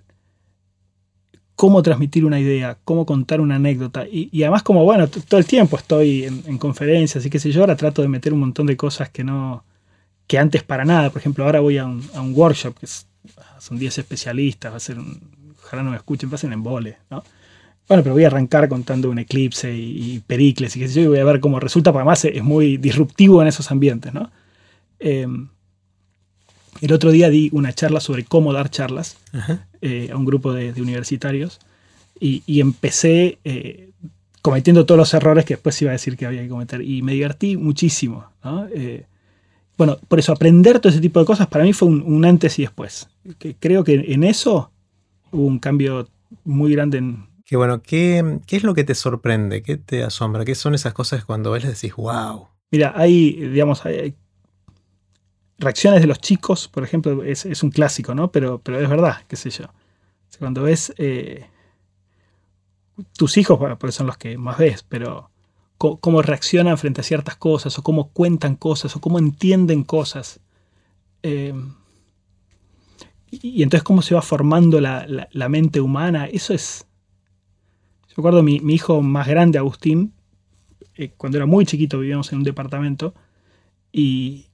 [1.55, 4.07] cómo transmitir una idea, cómo contar una anécdota.
[4.11, 7.62] Y, además como, bueno, todo el tiempo estoy en, en, conferencias y qué sé yo,
[7.62, 9.64] ahora trato de meter un montón de cosas que no,
[10.27, 11.11] que antes para nada.
[11.11, 15.20] Por ejemplo, ahora voy a un, workshop, que son 10 especialistas, va a ser un,
[15.62, 17.22] ojalá no me escuchen, pasen en vole, ¿no?
[17.88, 21.07] Bueno, pero voy a arrancar contando un eclipse y, Pericles y qué sé yo, y
[21.07, 24.31] voy a ver cómo resulta, porque además es muy disruptivo en esos ambientes, ¿no?
[24.99, 25.49] Em,
[26.80, 29.18] el otro día di una charla sobre cómo dar charlas
[29.80, 31.60] eh, a un grupo de, universitarios
[32.18, 33.90] y, empecé eh,
[34.42, 37.12] cometiendo todos los errores que después iba a decir que había que cometer y me
[37.12, 38.30] divertí muchísimo.
[38.42, 38.66] ¿no?
[38.72, 39.04] Eh,
[39.76, 42.62] bueno, por eso aprender todo ese tipo de cosas para mí fue un, antes y
[42.62, 43.08] después.
[43.38, 44.70] Que creo que en eso
[45.30, 46.08] hubo un cambio
[46.44, 47.26] muy grande en...
[47.44, 49.62] Qué bueno, ¿qué, es lo que te sorprende?
[49.62, 50.44] ¿Qué te asombra?
[50.44, 52.48] ¿Qué son esas cosas cuando ves les decís, wow?
[52.72, 54.14] Mira, hay, digamos, hay,
[55.59, 58.31] reacciones de los chicos, por ejemplo, es, un clásico, ¿no?
[58.31, 59.66] Pero, pero es verdad, qué sé yo.
[60.38, 61.47] Cuando ves eh,
[63.16, 65.31] tus hijos, bueno, porque son los que más ves, pero
[65.79, 70.40] cómo reaccionan frente a ciertas cosas, o cómo cuentan cosas, o cómo entienden cosas.
[71.23, 71.55] Eh,
[73.31, 76.87] y, entonces cómo se va formando la, mente humana, eso es...
[78.09, 80.14] Yo recuerdo mi, mi hijo más grande, Agustín,
[80.95, 83.14] eh, cuando era muy chiquito vivíamos en un departamento,
[83.92, 84.47] y,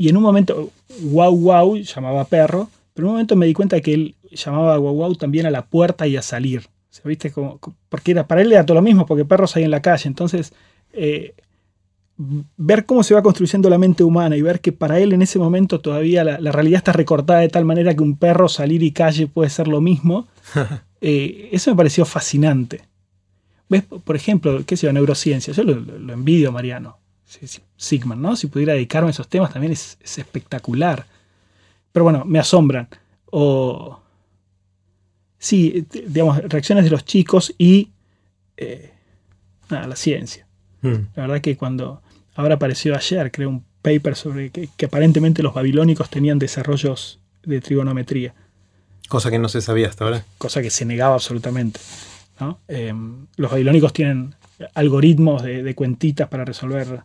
[0.00, 0.70] y en un momento,
[1.02, 4.94] wow, wow, llamaba perro, pero en un momento me di cuenta que él llamaba wow,
[4.94, 6.62] wow también a la puerta y a salir.
[7.04, 7.30] ¿viste?
[7.30, 7.60] Como,
[7.90, 10.08] porque era, para él era todo lo mismo, porque perros hay en la calle.
[10.08, 10.54] Entonces,
[10.94, 11.34] eh,
[12.56, 15.38] ver cómo se va construyendo la mente humana y ver que para él en ese
[15.38, 19.26] momento todavía la, realidad está recortada de tal manera que un perro salir y calle
[19.26, 20.28] puede ser lo mismo,
[21.02, 22.88] eh, eso me pareció fascinante.
[23.68, 23.84] ¿Ves?
[23.84, 25.52] Por ejemplo, qué sé yo, neurociencia.
[25.52, 26.99] Yo lo, envidio, Mariano.
[27.76, 28.36] Sigman, ¿no?
[28.36, 31.06] Si pudiera dedicarme a esos temas también es, es espectacular.
[31.92, 32.88] Pero bueno, me asombran.
[33.26, 34.00] O
[35.38, 37.90] sí, digamos, reacciones de los chicos y
[38.56, 38.92] eh,
[39.68, 40.46] la ciencia.
[40.82, 41.06] Hmm.
[41.14, 42.02] La verdad que cuando
[42.34, 48.34] ahora apareció ayer, creo, un paper sobre que, aparentemente los babilónicos tenían desarrollos de trigonometría.
[49.08, 50.24] Cosa que no se sabía hasta ahora.
[50.38, 51.80] Cosa que se negaba absolutamente.
[52.68, 54.34] Em, los babilónicos tienen
[54.74, 57.02] algoritmos de, de, cuentitas para resolver,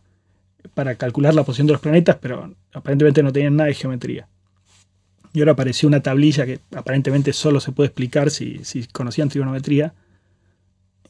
[0.74, 4.28] para calcular la posición de los planetas, pero aparentemente no tenían nada de geometría.
[5.36, 8.62] Y ahora apareció una tablilla que aparentemente solo se puede explicar si,
[8.94, 9.94] conocían trigonometría.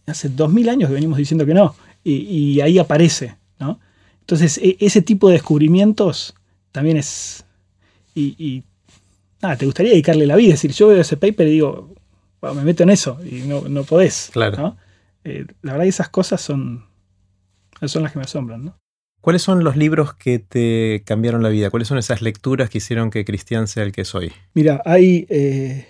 [0.08, 1.76] Hace dos mil años que venimos diciendo que no.
[2.04, 3.36] Y, ahí aparece.
[3.60, 3.80] ¿no?
[4.22, 6.34] Entonces, e, ese tipo de descubrimientos
[6.72, 7.46] también es.
[8.16, 8.64] Y,
[9.42, 10.56] nada, te gustaría dedicarle la vida.
[10.56, 11.94] Es decir, yo veo ese paper y digo,
[12.42, 14.30] me meto en eso y no, no podés.
[14.34, 14.76] Claro.
[15.24, 16.86] Eh, la verdad que esas cosas son,
[17.86, 18.66] son las que me asombran.
[18.66, 18.78] ¿no?
[19.26, 21.72] ¿Cuáles son los libros que te cambiaron la vida?
[21.72, 24.32] ¿Cuáles son esas lecturas que hicieron que Cristian sea el que soy?
[24.54, 25.88] Mira, hay, eh,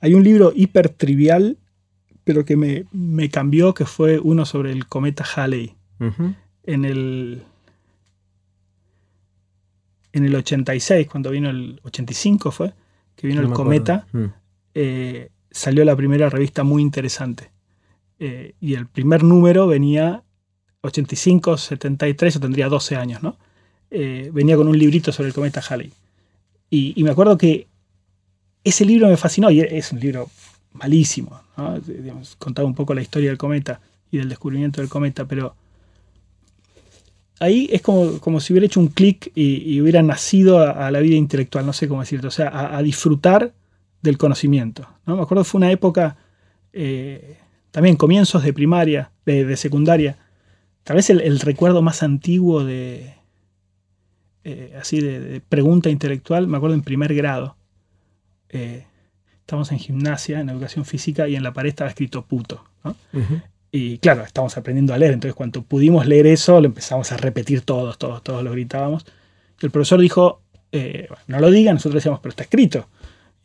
[0.00, 1.58] hay un libro hiper trivial,
[2.24, 5.74] pero que me, cambió, que fue uno sobre el cometa Halley.
[6.64, 7.42] En el.
[10.14, 12.72] En el 86, cuando vino el 85 fue,
[13.14, 14.24] que vino el cometa, mm.
[14.72, 17.50] eh, salió la primera revista muy interesante.
[18.18, 20.24] Eh, y el primer número venía
[20.88, 23.36] 85, 73, yo tendría 12 años, ¿no?
[23.90, 25.92] Eh, venía con un librito sobre el cometa Halley.
[26.70, 27.66] Y, me acuerdo que
[28.62, 30.28] ese libro me fascinó, y es un libro
[30.72, 31.80] malísimo, ¿no?
[32.38, 35.54] contaba un poco la historia del cometa y del descubrimiento del cometa, pero
[37.40, 41.16] ahí es como, como si hubiera hecho un clic y, hubiera nacido a, la vida
[41.16, 43.54] intelectual, no sé cómo decirlo, o sea, a, disfrutar
[44.02, 44.86] del conocimiento.
[45.06, 45.16] ¿no?
[45.16, 46.18] Me acuerdo fue una época,
[46.74, 47.38] eh,
[47.70, 50.18] también comienzos de primaria, de secundaria,
[50.88, 53.12] tal vez el, recuerdo más antiguo de,
[54.42, 57.56] eh, así de, pregunta intelectual, me acuerdo en primer grado.
[58.48, 58.86] Eh,
[59.40, 62.64] estamos en gimnasia, en educación física, y en la pared estaba escrito puto.
[63.70, 67.60] Y claro, estamos aprendiendo a leer, entonces cuando pudimos leer eso, lo empezamos a repetir
[67.60, 69.04] todos, todos, todos lo gritábamos.
[69.60, 70.40] Y el profesor dijo,
[70.72, 72.88] eh, no lo digan, nosotros decíamos, pero está escrito.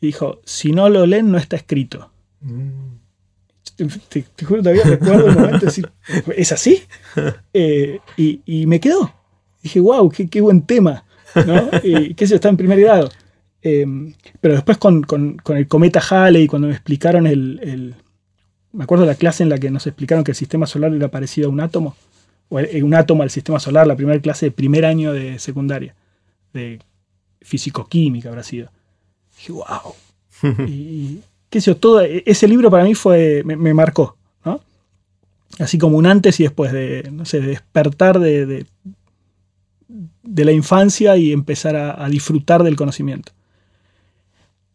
[0.00, 2.10] Y dijo, si no lo leen, no está escrito.
[2.40, 3.03] Mm.
[3.76, 5.90] Te, juro, todavía recuerdo el momento de decir,
[6.36, 6.82] ¿es así?
[7.52, 9.14] Eh, y, me quedó.
[9.62, 11.04] Dije, wow, qué, buen tema.
[11.46, 11.70] ¿no?
[11.82, 13.08] Y qué sé está en primer grado.
[13.62, 15.06] Em, pero después con,
[15.48, 17.94] el cometa Halley, cuando me explicaron el,
[18.72, 21.08] Me acuerdo de la clase en la que nos explicaron que el sistema solar era
[21.08, 21.96] parecido a un átomo,
[22.48, 25.94] o un átomo al sistema solar, la primera clase de primer año de secundaria,
[26.52, 26.80] de
[27.40, 28.70] físico-química habrá sido.
[29.36, 29.94] Dije, wow.
[30.68, 31.20] y,
[31.76, 34.16] todo, ese libro para mí fue, me, marcó.
[35.60, 38.66] Así como un antes y después de, no sé, de despertar de,
[39.86, 43.32] de, la infancia y empezar a disfrutar del conocimiento.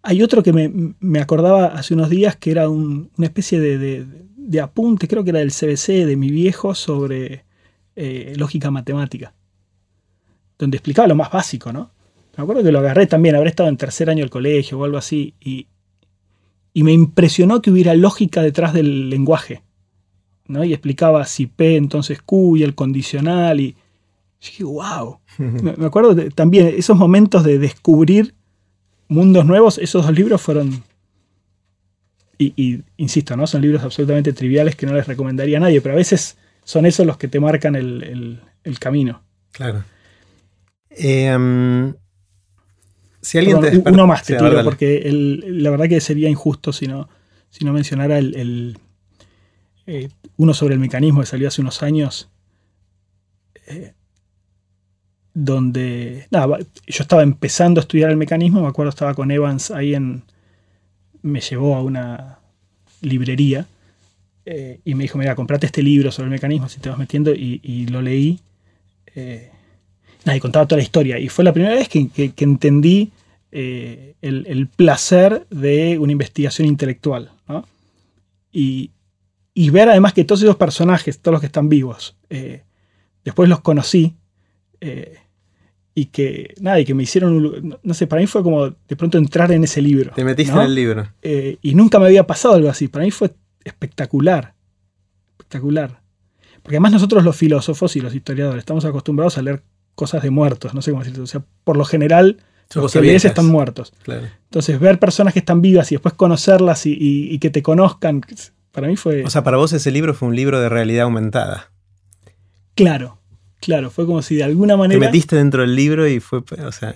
[0.02, 5.24] Hay otro que me, acordaba hace unos días que era una especie de, apunte, creo
[5.24, 7.44] que era del CBC de mi viejo sobre
[7.96, 9.34] eh, lógica matemática,
[10.58, 11.92] donde explicaba lo más básico, ¿no?
[12.38, 14.98] Me acuerdo que lo agarré también, habré estado en tercer año del colegio o algo
[14.98, 15.68] así, y,
[16.74, 19.64] me impresionó que hubiera lógica detrás del lenguaje,
[20.48, 20.64] ¿no?
[20.64, 23.76] Y explicaba si P entonces Q y el condicional, y
[24.42, 25.20] dije, wow.
[25.38, 28.34] me, acuerdo también esos momentos de descubrir
[29.08, 30.84] mundos nuevos, esos dos libros fueron.
[32.42, 33.48] Y, insisto, ¿no?
[33.48, 37.06] Son libros absolutamente triviales que no les recomendaría a nadie, pero a veces son esos
[37.06, 38.40] los que te marcan el,
[38.80, 39.22] camino.
[39.52, 39.84] Claro.
[40.90, 41.94] Em,
[43.22, 47.10] si alguien te Uno más te tiro, porque la verdad que sería injusto si no,
[47.50, 48.78] si no mencionara el,
[49.88, 52.30] eh, uno sobre el mecanismo que salió hace unos años.
[53.68, 53.94] Eh,
[55.34, 59.94] donde, nada, yo estaba empezando a estudiar el mecanismo, me acuerdo estaba con Evans ahí
[59.94, 60.24] en,
[61.22, 62.40] me llevó a una
[63.02, 63.68] librería
[64.46, 67.32] eh, y me dijo, mira, comprate este libro sobre el mecanismo, si te vas metiendo,
[67.34, 68.40] y, lo leí.
[69.16, 69.52] Eh,
[70.26, 71.20] nada, y contaba toda la historia.
[71.20, 73.12] Y fue la primera vez que, entendí
[73.52, 77.32] eh, el, placer de una investigación intelectual.
[78.52, 78.92] Y,
[79.54, 82.16] y, ver además que todos esos personajes, todos los que están vivos,
[83.24, 84.16] después los conocí
[84.82, 85.18] eh,
[85.96, 89.18] y que nada, y que me hicieron, no sé, para mí fue como de pronto
[89.18, 90.12] entrar en ese libro.
[90.16, 91.08] Te metiste en el libro.
[91.22, 92.88] Eh, y nunca me había pasado algo así.
[92.88, 93.32] Para mí fue
[93.64, 94.54] espectacular.
[95.32, 96.02] Espectacular.
[96.62, 99.64] Porque además nosotros los filósofos y los historiadores estamos acostumbrados a leer
[100.00, 101.24] cosas de muertos, no sé cómo decirlo.
[101.24, 102.42] O sea, por lo general
[102.74, 103.94] los que lees están muertos.
[104.46, 108.22] Entonces, ver personas que están vivas y después conocerlas y, que te conozcan,
[108.72, 109.24] para mí fue...
[109.24, 111.72] O sea, para vos ese libro fue un libro de realidad aumentada.
[112.76, 113.20] Claro,
[113.60, 115.00] Claro, fue como si de alguna manera.
[115.00, 116.40] Te metiste dentro del libro y fue.
[116.40, 116.96] O sea.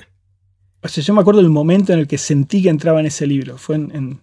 [0.81, 3.27] O sea, yo me acuerdo del momento en el que sentí que entraba en ese
[3.27, 3.57] libro.
[3.57, 4.19] Fue en.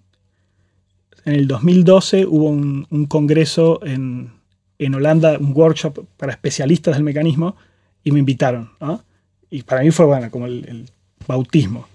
[1.25, 4.33] En, el 2012 hubo un, congreso en,
[4.95, 7.57] Holanda, un workshop para especialistas del mecanismo,
[8.05, 8.71] y me invitaron.
[9.51, 10.87] Y para mí fue, bueno, como el,
[11.27, 11.87] bautismo.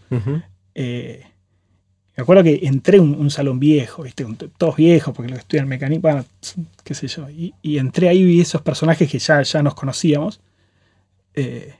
[2.18, 4.26] Me acuerdo que entré en un, salón viejo, ¿viste?
[4.58, 6.26] todos viejos, porque los que estudian mecánica, bueno,
[6.84, 7.28] qué sé yo.
[7.30, 10.40] Y, entré ahí y vi esos personajes que ya, ya nos conocíamos.
[11.34, 11.74] Eh,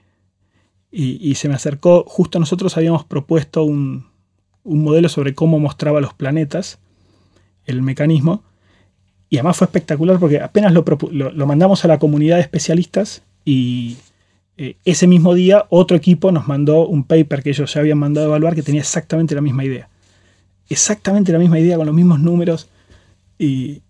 [0.90, 4.06] y, se me acercó, justo nosotros habíamos propuesto un,
[4.64, 6.80] modelo sobre cómo mostraba los planetas,
[7.64, 8.42] el mecanismo.
[9.30, 13.96] Y además fue espectacular porque apenas lo, lo, mandamos a la comunidad de especialistas y
[14.56, 18.26] eh, ese mismo día otro equipo nos mandó un paper que ellos ya habían mandado
[18.26, 19.88] a evaluar que tenía exactamente la misma idea
[20.68, 22.68] exactamente la misma idea con los mismos números.
[23.38, 23.82] Y,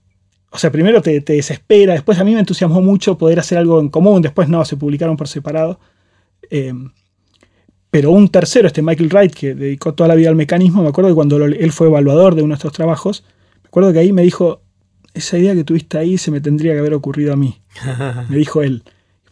[0.51, 3.89] o sea, primero te, desespera, después a mí me entusiasmó mucho poder hacer algo en
[3.89, 5.81] común, después no, se publicaron por separado.
[6.51, 6.73] Eh,
[7.91, 11.11] pero un tercero, este Michael Wright, que dedicó toda la vida al mecanismo, me acuerdo
[11.11, 13.25] que cuando él fue evaluador de nuestros trabajos,
[13.63, 14.61] me acuerdo que ahí me dijo,
[15.15, 17.59] esa idea que tuviste ahí se me tendría que haber ocurrido a mí.
[18.29, 18.83] me dijo él.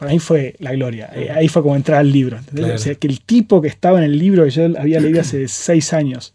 [0.05, 1.11] Para mí fue la gloria.
[1.14, 2.38] Eh, ahí fue como entrar al libro.
[2.75, 5.49] O sea, que el tipo que estaba en el libro que yo había leído hace
[5.49, 6.35] seis años,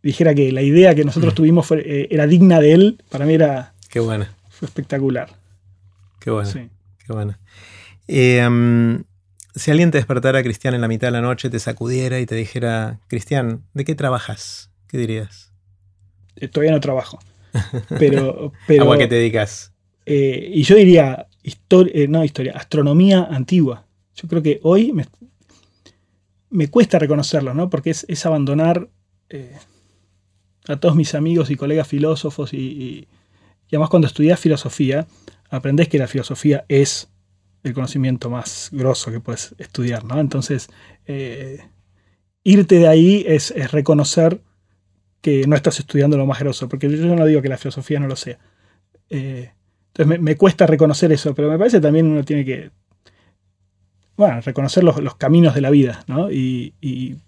[0.00, 1.36] dijera que la idea que nosotros mm.
[1.36, 3.74] tuvimos eh, era digna de él, para mí era.
[3.90, 4.32] Qué buena.
[4.48, 5.30] Fue espectacular.
[6.20, 6.48] Qué buena.
[6.48, 6.68] Sí.
[7.04, 7.40] Qué buena.
[8.06, 9.02] Em,
[9.56, 12.36] si alguien te despertara, Cristian, en la mitad de la noche, te sacudiera y te
[12.36, 14.70] dijera, Cristian, ¿de qué trabajas?
[14.86, 15.52] ¿Qué dirías?
[16.36, 17.18] Eh, todavía no trabajo.
[17.98, 18.52] Pero.
[18.68, 19.72] pero ¿A qué te dedicas?
[20.06, 21.26] Y yo diría,
[22.08, 23.86] no historia, astronomía antigua.
[24.14, 24.92] Yo creo que hoy
[26.50, 27.70] me, cuesta reconocerlo, ¿no?
[27.70, 28.88] Porque es, es abandonar
[30.68, 33.08] a todos mis amigos y colegas filósofos y,
[33.68, 35.06] además cuando estudié filosofía,
[35.50, 37.08] aprendés que la filosofía es
[37.62, 40.20] el conocimiento más grosso que puedes estudiar, ¿no?
[40.20, 40.68] Entonces,
[41.06, 41.60] eh,
[42.42, 44.40] irte de ahí es, reconocer
[45.20, 48.08] que no estás estudiando lo más grosso, porque yo no digo que la filosofía no
[48.08, 48.38] lo sea.
[49.10, 49.52] Eh,
[49.94, 52.70] entonces me, cuesta reconocer eso, pero me parece también uno tiene que,
[54.16, 56.30] bueno, reconocer los, caminos de la vida, ¿no?
[56.30, 57.18] Y,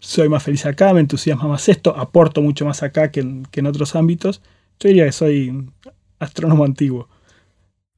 [0.00, 3.96] soy más feliz acá, me entusiasma más esto, aporto mucho más acá que en, otros
[3.96, 4.42] ámbitos.
[4.78, 5.70] Yo diría que soy
[6.18, 7.08] astrónomo antiguo.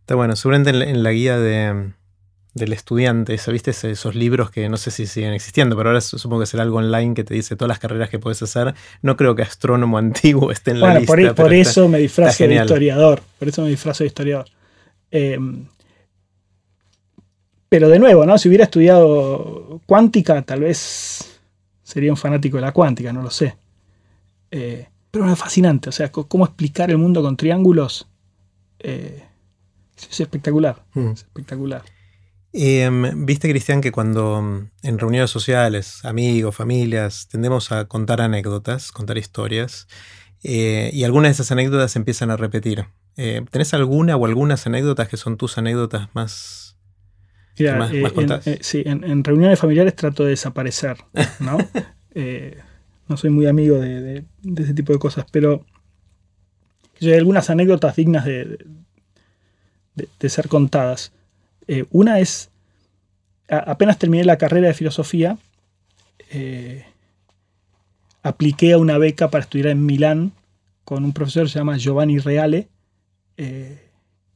[0.03, 1.95] Está bueno, seguramente en la guía de,
[2.57, 3.71] del estudiante, ¿viste?
[3.71, 7.13] Esos libros que no sé si siguen existiendo, pero ahora supongo que será algo online
[7.13, 8.75] que te dice todas las carreras que puedes hacer.
[9.03, 11.15] No creo que astrónomo antiguo esté en la lista.
[11.15, 13.23] Por, por eso me disfrazo de historiador.
[13.39, 14.47] Por eso me disfrazo de historiador.
[15.11, 15.67] Em,
[17.69, 18.39] pero de nuevo, ¿no?
[18.39, 21.39] Si hubiera estudiado cuántica, tal vez
[21.83, 23.55] sería un fanático de la cuántica, no lo sé.
[24.51, 25.91] Eh, pero es fascinante.
[25.91, 28.09] O sea, cómo explicar el mundo con triángulos.
[28.79, 29.23] Eh,
[29.95, 30.83] es espectacular.
[30.95, 31.09] Mm.
[31.09, 31.83] Es espectacular.
[32.53, 38.93] Em, viste, Cristian, que cuando mm, en reuniones sociales, amigos, familias, tendemos a contar anécdotas,
[38.93, 39.89] contar historias,
[40.43, 42.87] eh, y algunas de esas anécdotas se empiezan a repetir.
[43.17, 46.77] Eh, ¿Tenés alguna o algunas anécdotas que son tus anécdotas más,
[47.59, 50.99] más, en, sí, en, reuniones familiares trato de desaparecer,
[51.41, 51.57] ¿no?
[53.09, 54.25] no soy muy amigo de,
[54.59, 55.65] ese tipo de cosas, pero
[57.01, 58.59] hay algunas anécdotas dignas de,
[59.95, 61.13] de ser contadas.
[61.69, 62.51] Eh, una es,
[63.49, 65.39] apenas terminé la carrera de filosofía,
[66.31, 66.85] eh,
[68.23, 70.33] apliqué a una beca para estudiar en Milán
[70.85, 72.69] con un profesor que se llama Giovanni Reale,
[73.37, 73.91] eh,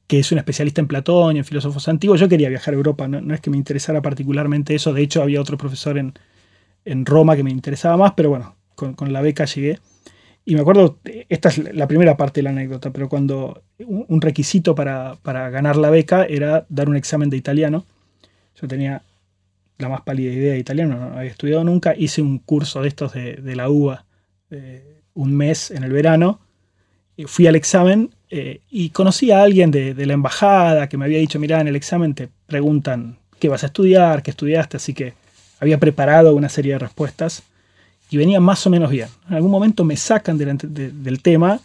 [0.06, 2.18] que es un especialista en Platón y en filósofos antiguos.
[2.18, 5.40] Yo quería viajar a Europa, no, es que me interesara particularmente eso, de hecho había
[5.40, 6.14] otro profesor en,
[7.04, 9.78] Roma que me interesaba más, pero bueno, con la beca llegué.
[10.44, 10.98] Y me acuerdo,
[11.28, 15.90] esta es la primera parte de la anécdota, pero cuando un requisito para, ganar la
[15.90, 17.84] beca era dar un examen de italiano.
[18.60, 19.02] Yo tenía
[19.78, 21.94] la más pálida idea de italiano, no había estudiado nunca.
[21.96, 24.06] Hice un curso de estos de, la UBA,
[25.14, 26.40] un mes en el verano.
[27.26, 31.18] Fui al examen eh, y conocí a alguien de, de, la embajada que me había
[31.18, 35.12] dicho, mira, en el examen te preguntan qué vas a estudiar, qué estudiaste, así que
[35.58, 37.42] había preparado una serie de respuestas
[38.10, 39.08] y venía más o menos bien.
[39.28, 41.60] En algún momento me sacan del tema,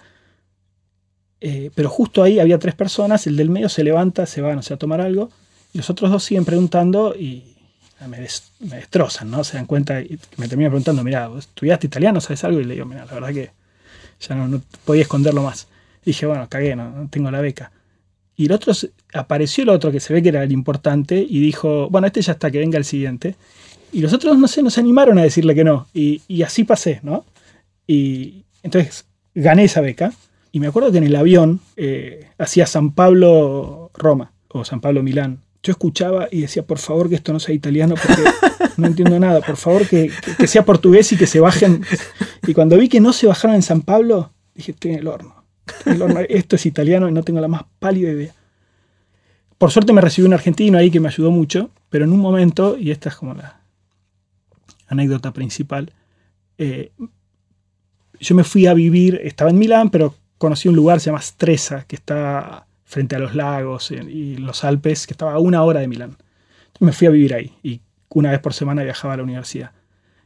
[1.42, 4.62] eh, pero justo ahí había tres personas, el del medio se levanta, se va, no
[4.62, 5.30] sé, a tomar algo,
[5.74, 7.56] y los otros dos siguen preguntando y
[8.08, 8.20] me,
[8.60, 9.44] destrozan, ¿no?
[9.44, 12.22] Se dan cuenta y me terminan preguntando, mira, ¿estudiaste italiano?
[12.22, 12.60] ¿Sabes algo?
[12.60, 13.52] Y le digo, mira, la verdad que
[14.20, 15.68] ya no, podía esconderlo más.
[16.04, 17.72] Y dije, bueno, cagué, no, no tengo la beca.
[18.38, 18.74] Y el otro,
[19.14, 22.34] apareció el otro que se ve que era el importante y dijo, bueno, este ya
[22.34, 23.36] está, que venga el siguiente.
[23.96, 25.88] Y los otros, no sé, nos animaron a decirle que no.
[25.94, 27.24] Y, así pasé, ¿no?
[27.88, 30.12] Y entonces gané esa beca.
[30.52, 35.40] Y me acuerdo que en el avión eh, hacía San Pablo-Roma o San Pablo-Milán.
[35.64, 38.22] Yo escuchaba y decía, por favor que esto no sea italiano porque
[38.78, 39.40] no entiendo nada.
[39.40, 40.12] Por favor que,
[40.46, 41.82] sea portugués y que se bajen.
[42.46, 45.46] Y cuando vi que no se bajaron en San Pablo, dije, estoy en el horno.
[45.66, 46.20] Estoy en el horno.
[46.28, 48.34] Esto es italiano y no tengo la más pálida idea.
[49.58, 52.78] Por suerte me recibió un argentino ahí que me ayudó mucho, pero en un momento,
[52.78, 53.62] y esta es como la,
[54.88, 55.92] anécdota principal,
[56.58, 56.92] eh,
[58.20, 61.86] yo me fui a vivir, estaba en Milán, pero conocí un lugar, se llama Stresa,
[61.88, 65.88] que está frente a los lagos y los Alpes, que estaba a una hora de
[65.88, 66.18] Milán.
[66.80, 69.72] Me fui a vivir ahí y una vez por semana viajaba a la universidad.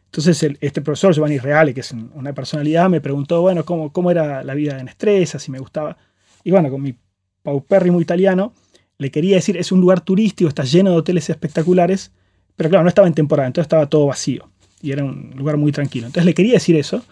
[0.05, 4.43] Entonces este profesor Giovanni Reale, que es una personalidad, me preguntó, bueno, cómo, cómo era
[4.43, 5.97] la vida en Stresa, si me gustaba.
[6.43, 6.95] Y bueno, con mi
[7.43, 8.53] paupérrimo italiano,
[8.97, 12.11] le quería decir, es un lugar turístico, está lleno de hoteles espectaculares,
[12.59, 14.49] pero claro, no estaba en temporada, entonces estaba todo vacío
[14.81, 16.07] y era un lugar muy tranquilo.
[16.07, 17.05] Entonces le quería decir eso.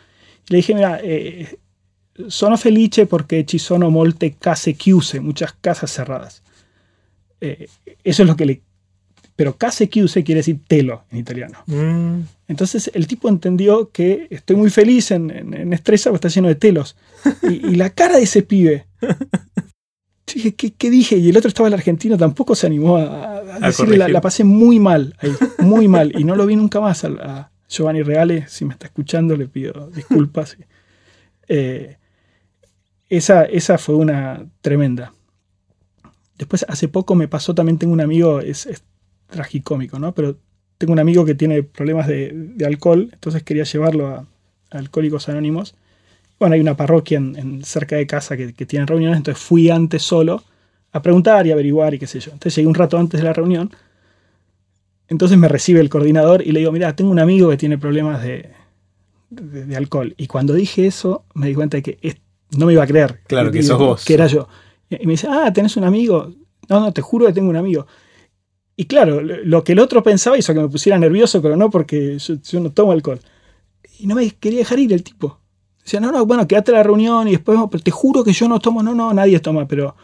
[0.49, 1.57] Y le dije, mira, eh,
[2.27, 6.43] sono felice porque ci sono molte case chiuse, muchas casas cerradas.
[7.39, 7.69] Eh,
[8.03, 8.61] eso es lo que le...
[9.37, 11.59] Pero case chiuse quiere decir telo en italiano.
[11.67, 12.23] Mm.
[12.49, 16.55] Entonces el tipo entendió que estoy muy feliz en, en, Estresa porque está lleno de
[16.55, 16.97] telos.
[17.43, 18.85] Y, y, la cara de ese pibe
[20.35, 21.17] dije, ¿qué, dije?
[21.17, 25.15] Y el otro estaba el argentino, tampoco se animó a, decirle, la, pasé muy mal,
[25.59, 26.13] muy mal.
[26.17, 29.89] Y no lo vi nunca más a, Giovanni Reale, si me está escuchando, le pido
[29.93, 30.57] disculpas.
[31.49, 31.97] Eh,
[33.09, 35.13] esa, esa fue una tremenda.
[36.37, 38.67] Después, hace poco me pasó, también tengo un amigo, es,
[39.27, 40.13] tragicómico, ¿no?
[40.13, 40.37] Pero
[40.77, 44.27] tengo un amigo que tiene problemas de, alcohol, entonces quería llevarlo a
[44.69, 45.75] Alcohólicos Anónimos
[46.39, 50.43] bueno, hay una parroquia en, cerca de casa que, tiene reuniones, entonces fui antes solo
[50.91, 52.31] a preguntar y averiguar y qué sé yo.
[52.31, 53.71] Entonces llegué un rato antes de la reunión,
[55.07, 58.21] entonces me recibe el coordinador y le digo, mira, tengo un amigo que tiene problemas
[58.21, 58.51] de,
[59.75, 60.13] alcohol.
[60.17, 62.17] Y cuando dije eso, me di cuenta de que
[62.57, 63.21] no me iba a creer.
[63.27, 64.05] Claro, que, sos vos.
[64.05, 64.47] Que era yo.
[64.89, 66.33] Y me dice, ah, ¿tenés un amigo?
[66.69, 67.87] No, no, te juro que tengo un amigo.
[68.75, 72.19] Y claro, lo que el otro pensaba hizo que me pusiera nervioso, pero no porque
[72.19, 73.19] yo, no tomo alcohol.
[73.99, 75.39] Y no me quería dejar ir el tipo.
[75.87, 78.59] Decía, no, no, bueno, quédate la reunión y después, pero te juro que yo no
[78.59, 79.95] tomo, no, no, nadie toma, pero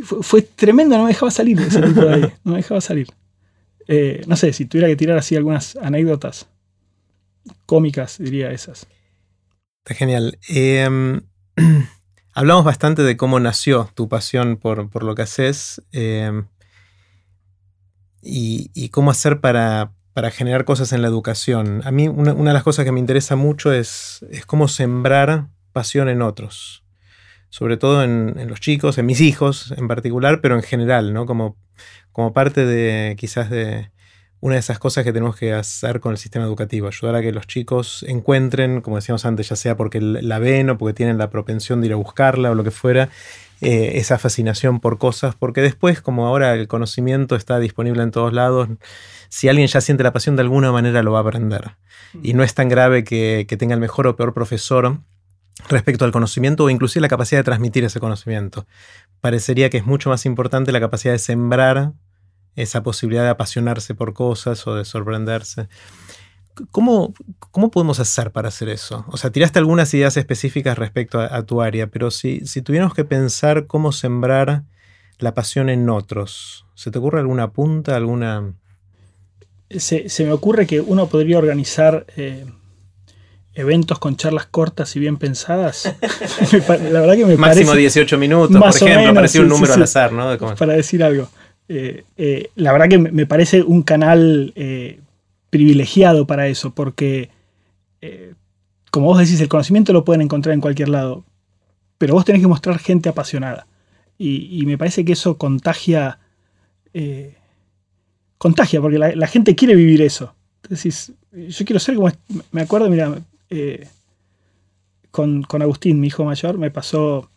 [0.00, 3.08] fue, tremendo, no me dejaba salir ese tipo de ahí, no me dejaba salir.
[3.88, 6.46] Eh, no sé, si tuviera que tirar así algunas anécdotas
[7.66, 8.86] cómicas, diría esas.
[9.78, 10.38] Está genial.
[10.46, 11.22] Em,
[12.32, 15.82] hablamos bastante de cómo nació tu pasión por, lo que haces.
[15.90, 16.46] Em,
[18.22, 19.90] y, cómo hacer para,
[20.30, 21.82] generar cosas en la educación.
[21.84, 26.08] A mí una, de las cosas que me interesa mucho es, es cómo sembrar pasión
[26.08, 26.84] en otros,
[27.48, 31.26] sobre todo en, los chicos, en mis hijos en particular, pero en general, ¿no?
[31.26, 31.56] Como,
[32.12, 33.90] como parte de quizás de
[34.40, 37.32] una de esas cosas que tenemos que hacer con el sistema educativo, ayudar a que
[37.32, 41.30] los chicos encuentren, como decíamos antes, ya sea porque la ven o porque tienen la
[41.30, 43.08] propensión de ir a buscarla o lo que fuera,
[43.60, 48.32] eh, esa fascinación por cosas, porque después, como ahora el conocimiento está disponible en todos
[48.32, 48.68] lados,
[49.28, 51.72] si alguien ya siente la pasión de alguna manera lo va a aprender.
[52.22, 55.00] Y no es tan grave que, tenga el mejor o peor profesor
[55.68, 58.66] respecto al conocimiento o inclusive la capacidad de transmitir ese conocimiento.
[59.20, 61.92] Parecería que es mucho más importante la capacidad de sembrar
[62.54, 65.68] esa posibilidad de apasionarse por cosas o de sorprenderse.
[66.70, 67.14] ¿Cómo,
[67.50, 69.04] ¿Cómo, podemos hacer para hacer eso?
[69.08, 73.04] O sea, tiraste algunas ideas específicas respecto a, tu área, pero si, si, tuviéramos que
[73.04, 74.62] pensar cómo sembrar
[75.18, 78.52] la pasión en otros, ¿se te ocurre alguna punta, alguna...?
[79.70, 82.46] Se, me ocurre que uno podría organizar eh,
[83.54, 85.94] eventos con charlas cortas y bien pensadas.
[86.68, 90.36] la verdad que me Máximo 18 minutos, por ejemplo, parecía un número al azar, ¿no?
[90.56, 91.28] Para decir algo.
[91.68, 94.54] Eh, eh, la verdad que me parece un canal
[95.50, 97.30] privilegiado para eso, porque,
[98.00, 98.34] eh,
[98.90, 101.24] como vos decís, el conocimiento lo pueden encontrar en cualquier lado,
[101.98, 103.66] pero vos tenés que mostrar gente apasionada.
[104.20, 106.18] Y, me parece que eso contagia,
[106.92, 107.36] eh,
[108.36, 110.34] contagia, porque la, gente quiere vivir eso.
[110.64, 112.10] Entonces, yo quiero ser como,
[112.50, 113.16] me acuerdo, mira,
[113.48, 113.86] eh,
[115.12, 117.30] con, Agustín, mi hijo mayor, me pasó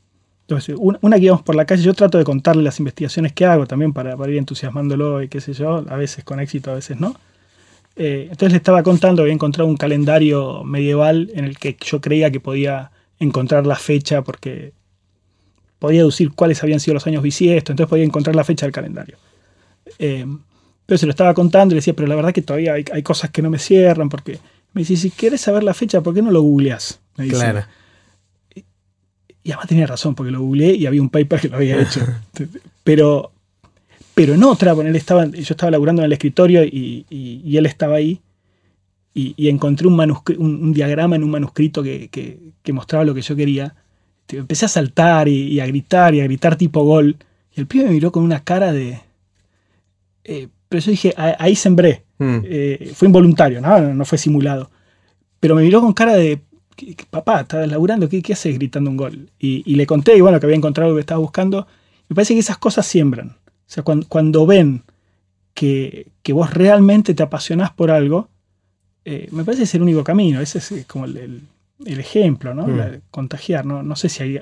[0.80, 3.94] una que íbamos por la calle, yo trato de contarle las investigaciones que hago también
[3.94, 7.16] para, para, ir entusiasmándolo y qué sé yo, a veces con éxito, a veces no.
[7.96, 12.32] Eh, entonces le estaba contando, había encontrado un calendario medieval en el que yo creía
[12.32, 14.74] que podía encontrar la fecha porque
[15.80, 19.18] podía deducir cuáles habían sido los años bisiestos, entonces podía encontrar la fecha del calendario.
[20.00, 23.04] Eh, entonces se lo estaba contando y le decía, pero la verdad que todavía hay,
[23.04, 24.40] cosas que no me cierran porque
[24.74, 27.00] me dice, si quieres saber la fecha, ¿por qué no lo googleas?
[27.18, 27.38] Me dice.
[27.38, 27.66] Claro.
[28.54, 28.66] Y,
[29.44, 32.02] y además tenía razón, porque lo googleé y había un paper que lo había hecho.
[32.84, 33.32] Pero,
[34.14, 37.96] pero en otra, bueno, él estaba, yo estaba laburando en el escritorio y, él estaba
[37.96, 38.22] ahí
[39.14, 40.00] y, encontré un,
[40.38, 43.76] un, diagrama en un manuscrito que, mostraba lo que yo quería.
[44.30, 47.18] Empecé a saltar y, a gritar y a gritar tipo gol.
[47.56, 49.00] Y el pibe me miró con una cara de...
[50.24, 52.06] Eh, pero yo dije, ahí sembré.
[52.18, 52.40] Mm.
[52.44, 53.94] Eh, fue involuntario, ¿no?
[53.94, 54.06] ¿no?
[54.06, 54.70] fue simulado.
[55.40, 56.40] Pero me miró con cara de,
[57.10, 59.30] papá, estás laburando, ¿qué, qué haces gritando un gol?
[59.40, 61.68] Y, le conté, y bueno, que había encontrado lo que estaba buscando.
[62.08, 63.38] Me parece que esas cosas siembran.
[63.72, 64.84] O sea, cuando, ven
[65.54, 68.28] que, vos realmente te apasionás por algo,
[69.06, 70.42] eh, me parece que es el único camino.
[70.42, 71.48] Ese es como el,
[71.86, 72.68] ejemplo, ¿no?
[72.68, 73.00] Mm.
[73.12, 73.82] contagiar, ¿no?
[73.82, 74.42] No sé si hay.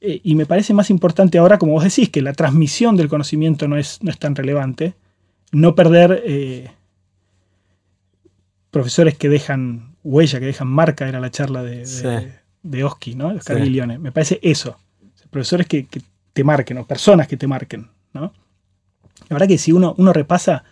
[0.00, 3.68] Eh, y me parece más importante ahora, como vos decís, que la transmisión del conocimiento
[3.68, 4.94] no es, no es tan relevante.
[5.52, 6.70] No perder eh,
[8.70, 11.84] profesores que dejan huella, que dejan marca, era la charla de,
[12.62, 13.28] de, Oski, ¿no?
[13.28, 14.78] Oscar Me parece eso.
[15.28, 16.00] Profesores que, que
[16.38, 17.88] te marquen o personas que te marquen.
[18.12, 18.32] ¿no?
[19.28, 20.62] La verdad que si uno, uno repasa,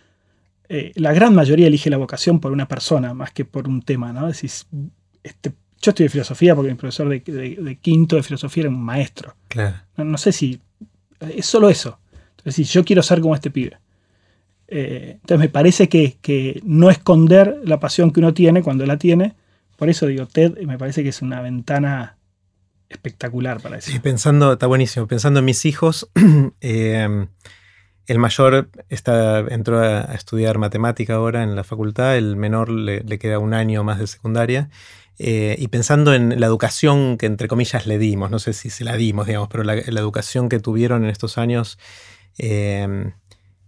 [0.69, 4.13] eh, la gran mayoría elige la vocación por una persona más que por un tema.
[4.13, 4.27] ¿no?
[4.27, 4.65] Decís,
[5.21, 5.51] este,
[5.81, 9.35] yo estoy de filosofía porque mi profesor de, quinto de filosofía era un maestro.
[9.49, 9.75] Claro.
[9.97, 10.61] No, sé si
[11.19, 11.99] es solo eso.
[12.37, 13.77] Entonces, si yo quiero ser como este pibe.
[14.69, 18.95] Eh, entonces me parece que, que, no esconder la pasión que uno tiene cuando la
[18.95, 19.35] tiene.
[19.75, 22.16] Por eso digo, TED me parece que es una ventana
[22.89, 23.91] espectacular para eso.
[23.91, 25.07] Sí, pensando, está buenísimo.
[25.07, 26.09] Pensando en mis hijos,
[26.61, 27.27] em,
[28.05, 33.39] el mayor está, entró a, estudiar matemática ahora en la facultad, el menor le, queda
[33.39, 34.69] un año más de secundaria.
[35.19, 38.83] Eh, y pensando en la educación que entre comillas le dimos, no sé si se
[38.83, 41.79] la dimos, digamos, pero la, educación que tuvieron en estos años,
[42.37, 43.13] em,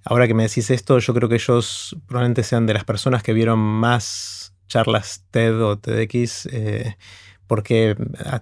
[0.06, 3.34] ahora que me decís esto, yo creo que ellos probablemente sean de las personas que
[3.34, 6.48] vieron más charlas TED o TEDx.
[7.50, 7.96] Porque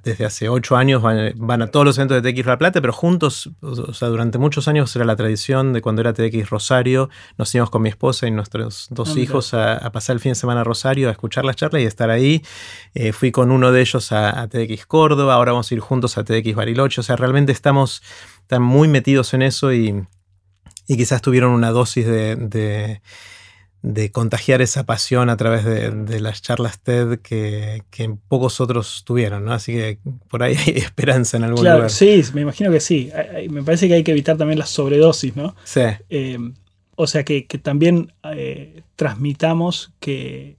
[0.04, 3.50] desde hace ocho años van, a todos los eventos de TX La Plata, pero juntos,
[3.62, 7.70] o sea, durante muchos años era la tradición de cuando era TX Rosario, nos íbamos
[7.70, 10.64] con mi esposa y nuestros dos ah, hijos a, pasar el fin de semana a
[10.66, 12.44] Rosario a escuchar las charlas y estar ahí.
[12.96, 16.26] Eh, fui con uno de ellos a, TX Córdoba, ahora vamos a ir juntos a
[16.26, 18.04] TX Bariloche, o sea, realmente estamos
[18.60, 20.06] muy metidos en eso y,
[20.86, 23.02] quizás tuvieron una dosis de de
[24.12, 27.84] contagiar esa pasión a través de, las charlas TED que,
[28.28, 29.54] pocos otros tuvieron, ¿no?
[29.54, 30.00] Así que
[30.30, 31.92] por ahí hay esperanza en algún claro, lugar.
[31.92, 33.12] Sí, me imagino que sí.
[33.50, 35.56] Me parece que hay que evitar también la sobredosis, ¿no?
[35.64, 35.82] Sí.
[36.10, 36.38] Eh,
[36.96, 40.58] o sea, que, también eh, transmitamos que,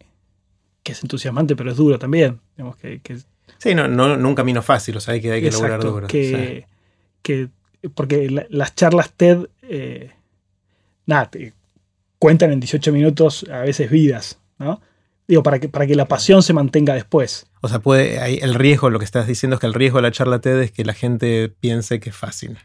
[0.84, 2.40] es entusiasmante, pero es duro también.
[2.80, 3.18] que,
[3.58, 6.06] sí, no, no, un camino fácil, o sea, hay que, hay que lograr duro.
[6.06, 6.66] Que,
[7.20, 7.48] que,
[7.94, 10.12] porque las charlas TED, eh,
[11.04, 11.28] nada,
[12.18, 14.80] cuentan en 18 minutos a veces vidas, ¿no?
[15.26, 17.46] Digo, para que, para que la pasión se mantenga después.
[17.60, 20.10] O sea, puede, el riesgo, lo que estás diciendo es que el riesgo de la
[20.10, 22.56] charla TED es que la gente piense que es fácil.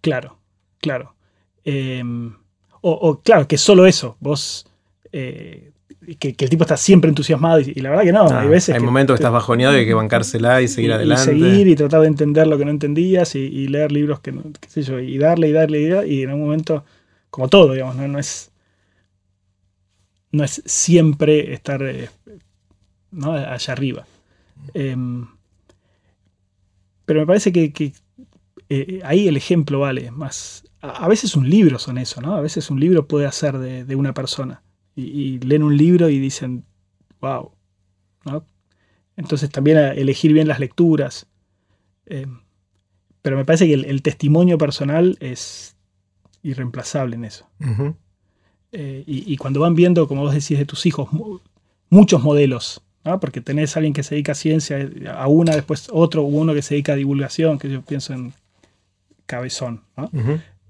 [0.00, 0.38] Claro,
[0.78, 1.16] claro.
[1.64, 2.36] Em,
[2.82, 4.66] o, claro, que solo eso, vos,
[5.10, 5.72] eh,
[6.20, 8.76] que, el tipo está siempre entusiasmado y, la verdad que no, hay veces...
[8.76, 11.22] Hay momentos que estás bajoneado y hay que bancársela y seguir adelante.
[11.22, 14.42] Y seguir y tratar de entender lo que no entendías y, leer libros que, no,
[14.60, 16.84] qué sé yo, y darle y darle y darle y en un momento,
[17.30, 18.52] como todo, digamos, no, no es
[20.34, 22.10] no es siempre estar eh,
[23.22, 24.06] allá arriba.
[24.74, 25.26] Em,
[27.04, 27.92] pero me parece que,
[28.68, 30.64] eh, ahí el ejemplo vale más.
[30.80, 32.34] A, veces un libro son eso, ¿no?
[32.34, 34.62] A veces un libro puede hacer de, una persona.
[34.96, 36.64] Y, leen un libro y dicen,
[37.20, 37.52] wow.
[39.16, 41.28] Entonces también elegir bien las lecturas.
[42.06, 42.40] Em,
[43.22, 45.76] pero me parece que el, testimonio personal es
[46.42, 47.48] irreemplazable en eso.
[48.76, 51.08] Eh, y, cuando van viendo, como vos decís, de tus hijos,
[51.90, 52.82] muchos modelos,
[53.20, 56.52] porque tenés a alguien que se dedica a ciencia, eh, a una, después otro, uno
[56.54, 58.32] que se dedica a divulgación, que yo pienso en
[59.26, 59.82] Cabezón.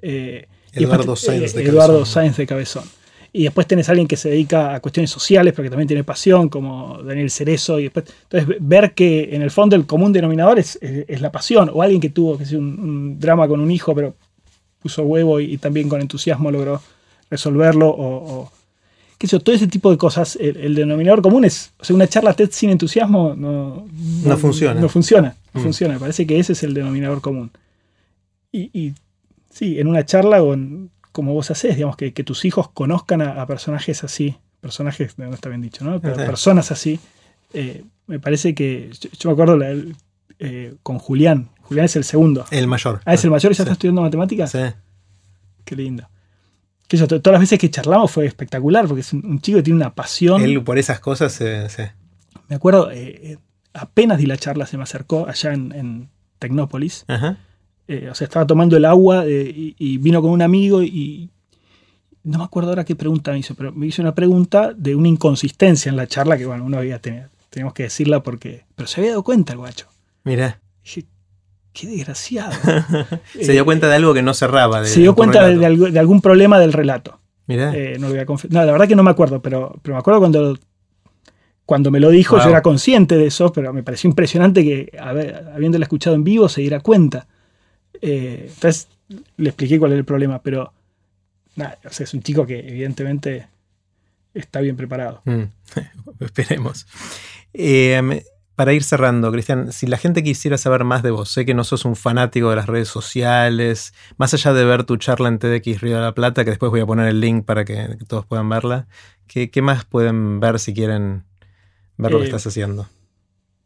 [0.03, 2.85] Eh, Eduardo, Sáenz, de Eduardo Sáenz de Cabezón.
[3.33, 6.51] Y después tenés a alguien que se dedica a cuestiones sociales, porque también tiene pasión,
[6.51, 7.81] como Daniel Cerezo.
[7.81, 10.79] Y después, entonces, ver que en el fondo el común denominador es,
[11.21, 11.71] la pasión.
[11.73, 14.15] O alguien que tuvo que un, drama con un hijo, pero
[14.81, 16.83] puso huevo y también con entusiasmo logró
[17.35, 18.51] resolverlo o,
[19.19, 22.35] qué sé todo ese tipo de cosas, el, denominador común es, o sea, una charla
[22.35, 23.87] TED sin entusiasmo no,
[24.25, 24.81] no, funciona.
[24.81, 25.65] No funciona, no mm.
[25.65, 27.51] funciona, parece que ese es el denominador común.
[28.53, 28.95] Y,
[29.51, 30.57] sí, en una charla o
[31.11, 35.61] como vos haces, digamos, que, tus hijos conozcan a, personajes así, personajes, no está bien
[35.61, 36.01] dicho, ¿no?
[36.01, 37.01] Pero personas así,
[37.53, 39.59] eh, me parece que, yo, me acuerdo
[40.39, 42.45] eh, con Julián, Julián es el segundo.
[42.53, 43.01] El mayor.
[43.05, 44.53] Ah, es el mayor y ya está estudiando matemáticas.
[44.53, 44.61] Sí.
[45.65, 46.09] Qué lindo
[46.89, 50.43] todas las veces que charlamos fue espectacular, porque es un, chico que tiene una pasión.
[50.43, 51.83] Él por esas cosas, sí.
[52.49, 53.39] Me acuerdo, eh, eh,
[53.73, 56.09] apenas di la charla, se me acercó allá en,
[56.39, 57.07] Tecnópolis.
[57.89, 61.31] Eh, o sea, estaba tomando el agua y, vino con un amigo y
[62.23, 65.09] no me acuerdo ahora qué pregunta me hizo, pero me hizo una pregunta de una
[65.09, 68.65] inconsistencia en la charla que, bueno, uno había tenido, teníamos que decirla porque...
[68.75, 69.89] Pero se había dado cuenta el guacho.
[70.25, 70.61] Mira
[71.75, 72.53] qué desgraciado.
[73.39, 74.85] se dio cuenta de algo que no cerraba.
[74.87, 77.21] se dio cuenta de, algún problema del relato.
[77.47, 77.75] Mira.
[77.77, 80.59] Eh, no, la verdad que no me acuerdo, pero, pero me acuerdo cuando,
[81.67, 85.83] cuando me lo dijo, yo era consciente de eso, pero me pareció impresionante que, habiéndolo
[85.83, 87.27] escuchado en vivo, se diera cuenta.
[88.01, 88.89] Eh, entonces
[89.37, 90.73] le expliqué cuál era el problema, pero
[91.57, 93.49] nada, es un chico que evidentemente
[94.33, 95.21] está bien preparado.
[95.25, 95.43] Mm,
[96.21, 96.87] esperemos.
[97.53, 98.23] Eh,
[98.55, 101.65] para ir cerrando, Cristian, si la gente quisiera saber más de vos, sé que no
[101.65, 105.81] sos un fanático de las redes sociales, más allá de ver tu charla en TDX
[105.81, 108.49] Río de la Plata, que después voy a poner el link para que, todos puedan
[108.49, 108.87] verla,
[109.27, 111.25] ¿qué, más pueden ver si quieren
[111.97, 112.89] ver lo que eh, estás haciendo?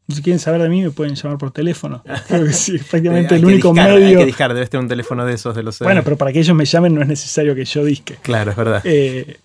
[0.09, 2.03] Si quieren saber de mí, me pueden llamar por teléfono.
[2.29, 4.07] Creo que sí, prácticamente el único medio.
[4.07, 5.79] Hay que discar, debe tener un teléfono de esos de los.
[5.81, 8.17] Bueno, pero para que ellos me llamen no es necesario que yo disque.
[8.23, 8.81] Claro, es verdad.
[8.85, 9.37] Eh,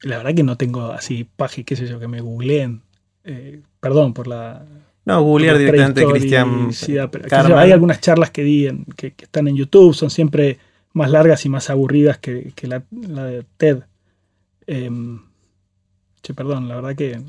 [0.00, 2.82] la verdad que no tengo así páginas, qué sé yo, que me googleen.
[3.24, 4.64] Eh, perdón por la.
[5.04, 6.70] No, googlear directamente Cristian.
[7.56, 10.58] Hay algunas charlas que di que, están en YouTube, son siempre
[10.92, 13.82] más largas y más aburridas que, la, de TED.
[14.66, 15.20] Em,
[16.22, 17.20] che, perdón, la verdad que.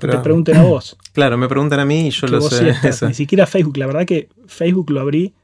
[0.00, 0.96] te pregunten a vos.
[1.12, 2.74] Claro, me preguntan a mí y yo lo sé.
[3.06, 3.76] Ni siquiera Facebook.
[3.76, 5.34] La verdad que Facebook lo abrí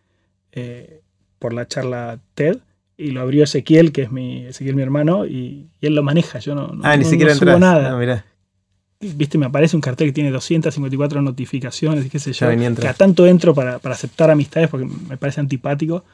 [0.52, 1.00] eh,
[1.38, 2.59] por la charla TED
[2.96, 6.38] y lo abrió Ezequiel, que es mi, Ezequiel, mi hermano, y, él lo maneja.
[6.38, 7.98] Yo no, ah, ni siquiera no nada.
[7.98, 8.24] Ah,
[9.14, 12.48] viste, me aparece un cartel que tiene 254 notificaciones, qué sé yo.
[12.80, 16.05] Que a tanto entro para, aceptar amistades porque me parece antipático,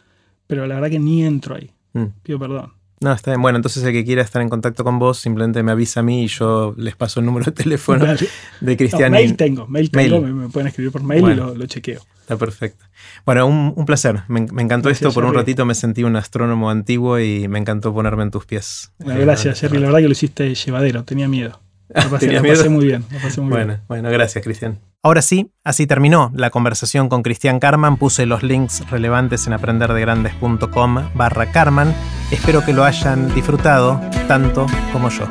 [0.46, 1.70] pero la verdad que ni entro ahí.
[1.92, 2.04] Mm.
[2.22, 2.72] Pido perdón.
[3.02, 3.40] No, está bien.
[3.40, 6.24] Bueno, entonces el que quiera estar en contacto con vos, simplemente me avisa a mí
[6.24, 8.28] y yo les paso el número de teléfono de
[8.60, 9.10] No, Cristian.
[9.12, 10.34] mail y- tengo, mail tengo, Mail.
[10.34, 11.34] Me, me pueden escribir por mail Bueno.
[11.44, 12.02] y lo, lo chequeo.
[12.20, 12.84] Está perfecto.
[13.24, 14.20] Bueno, un, un placer.
[14.28, 15.14] Me, me encantó Gracias, esto.
[15.18, 18.92] Por un ratito me sentí un astrónomo antiguo y me encantó ponerme en tus pies.
[18.98, 19.78] Bueno, Eh, gracias, Jerry.
[19.78, 21.58] La verdad que lo hiciste llevadero, tenía miedo.
[21.94, 22.70] Lo pasé, ¿Tenías lo pasé miedo?
[22.70, 23.80] muy bien, lo pasé muy Bueno, bien.
[23.88, 24.78] bueno, gracias, Cristian.
[25.02, 27.96] Ahora sí, así terminó la conversación con Cristian Carman.
[27.96, 31.94] Puse los links relevantes en aprenderdegrandes.com barra Carman.
[32.30, 35.26] Espero que lo hayan disfrutado tanto como yo.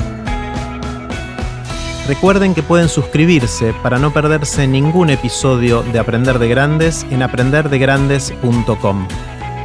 [2.07, 9.07] Recuerden que pueden suscribirse para no perderse ningún episodio de Aprender de Grandes en aprenderdegrandes.com.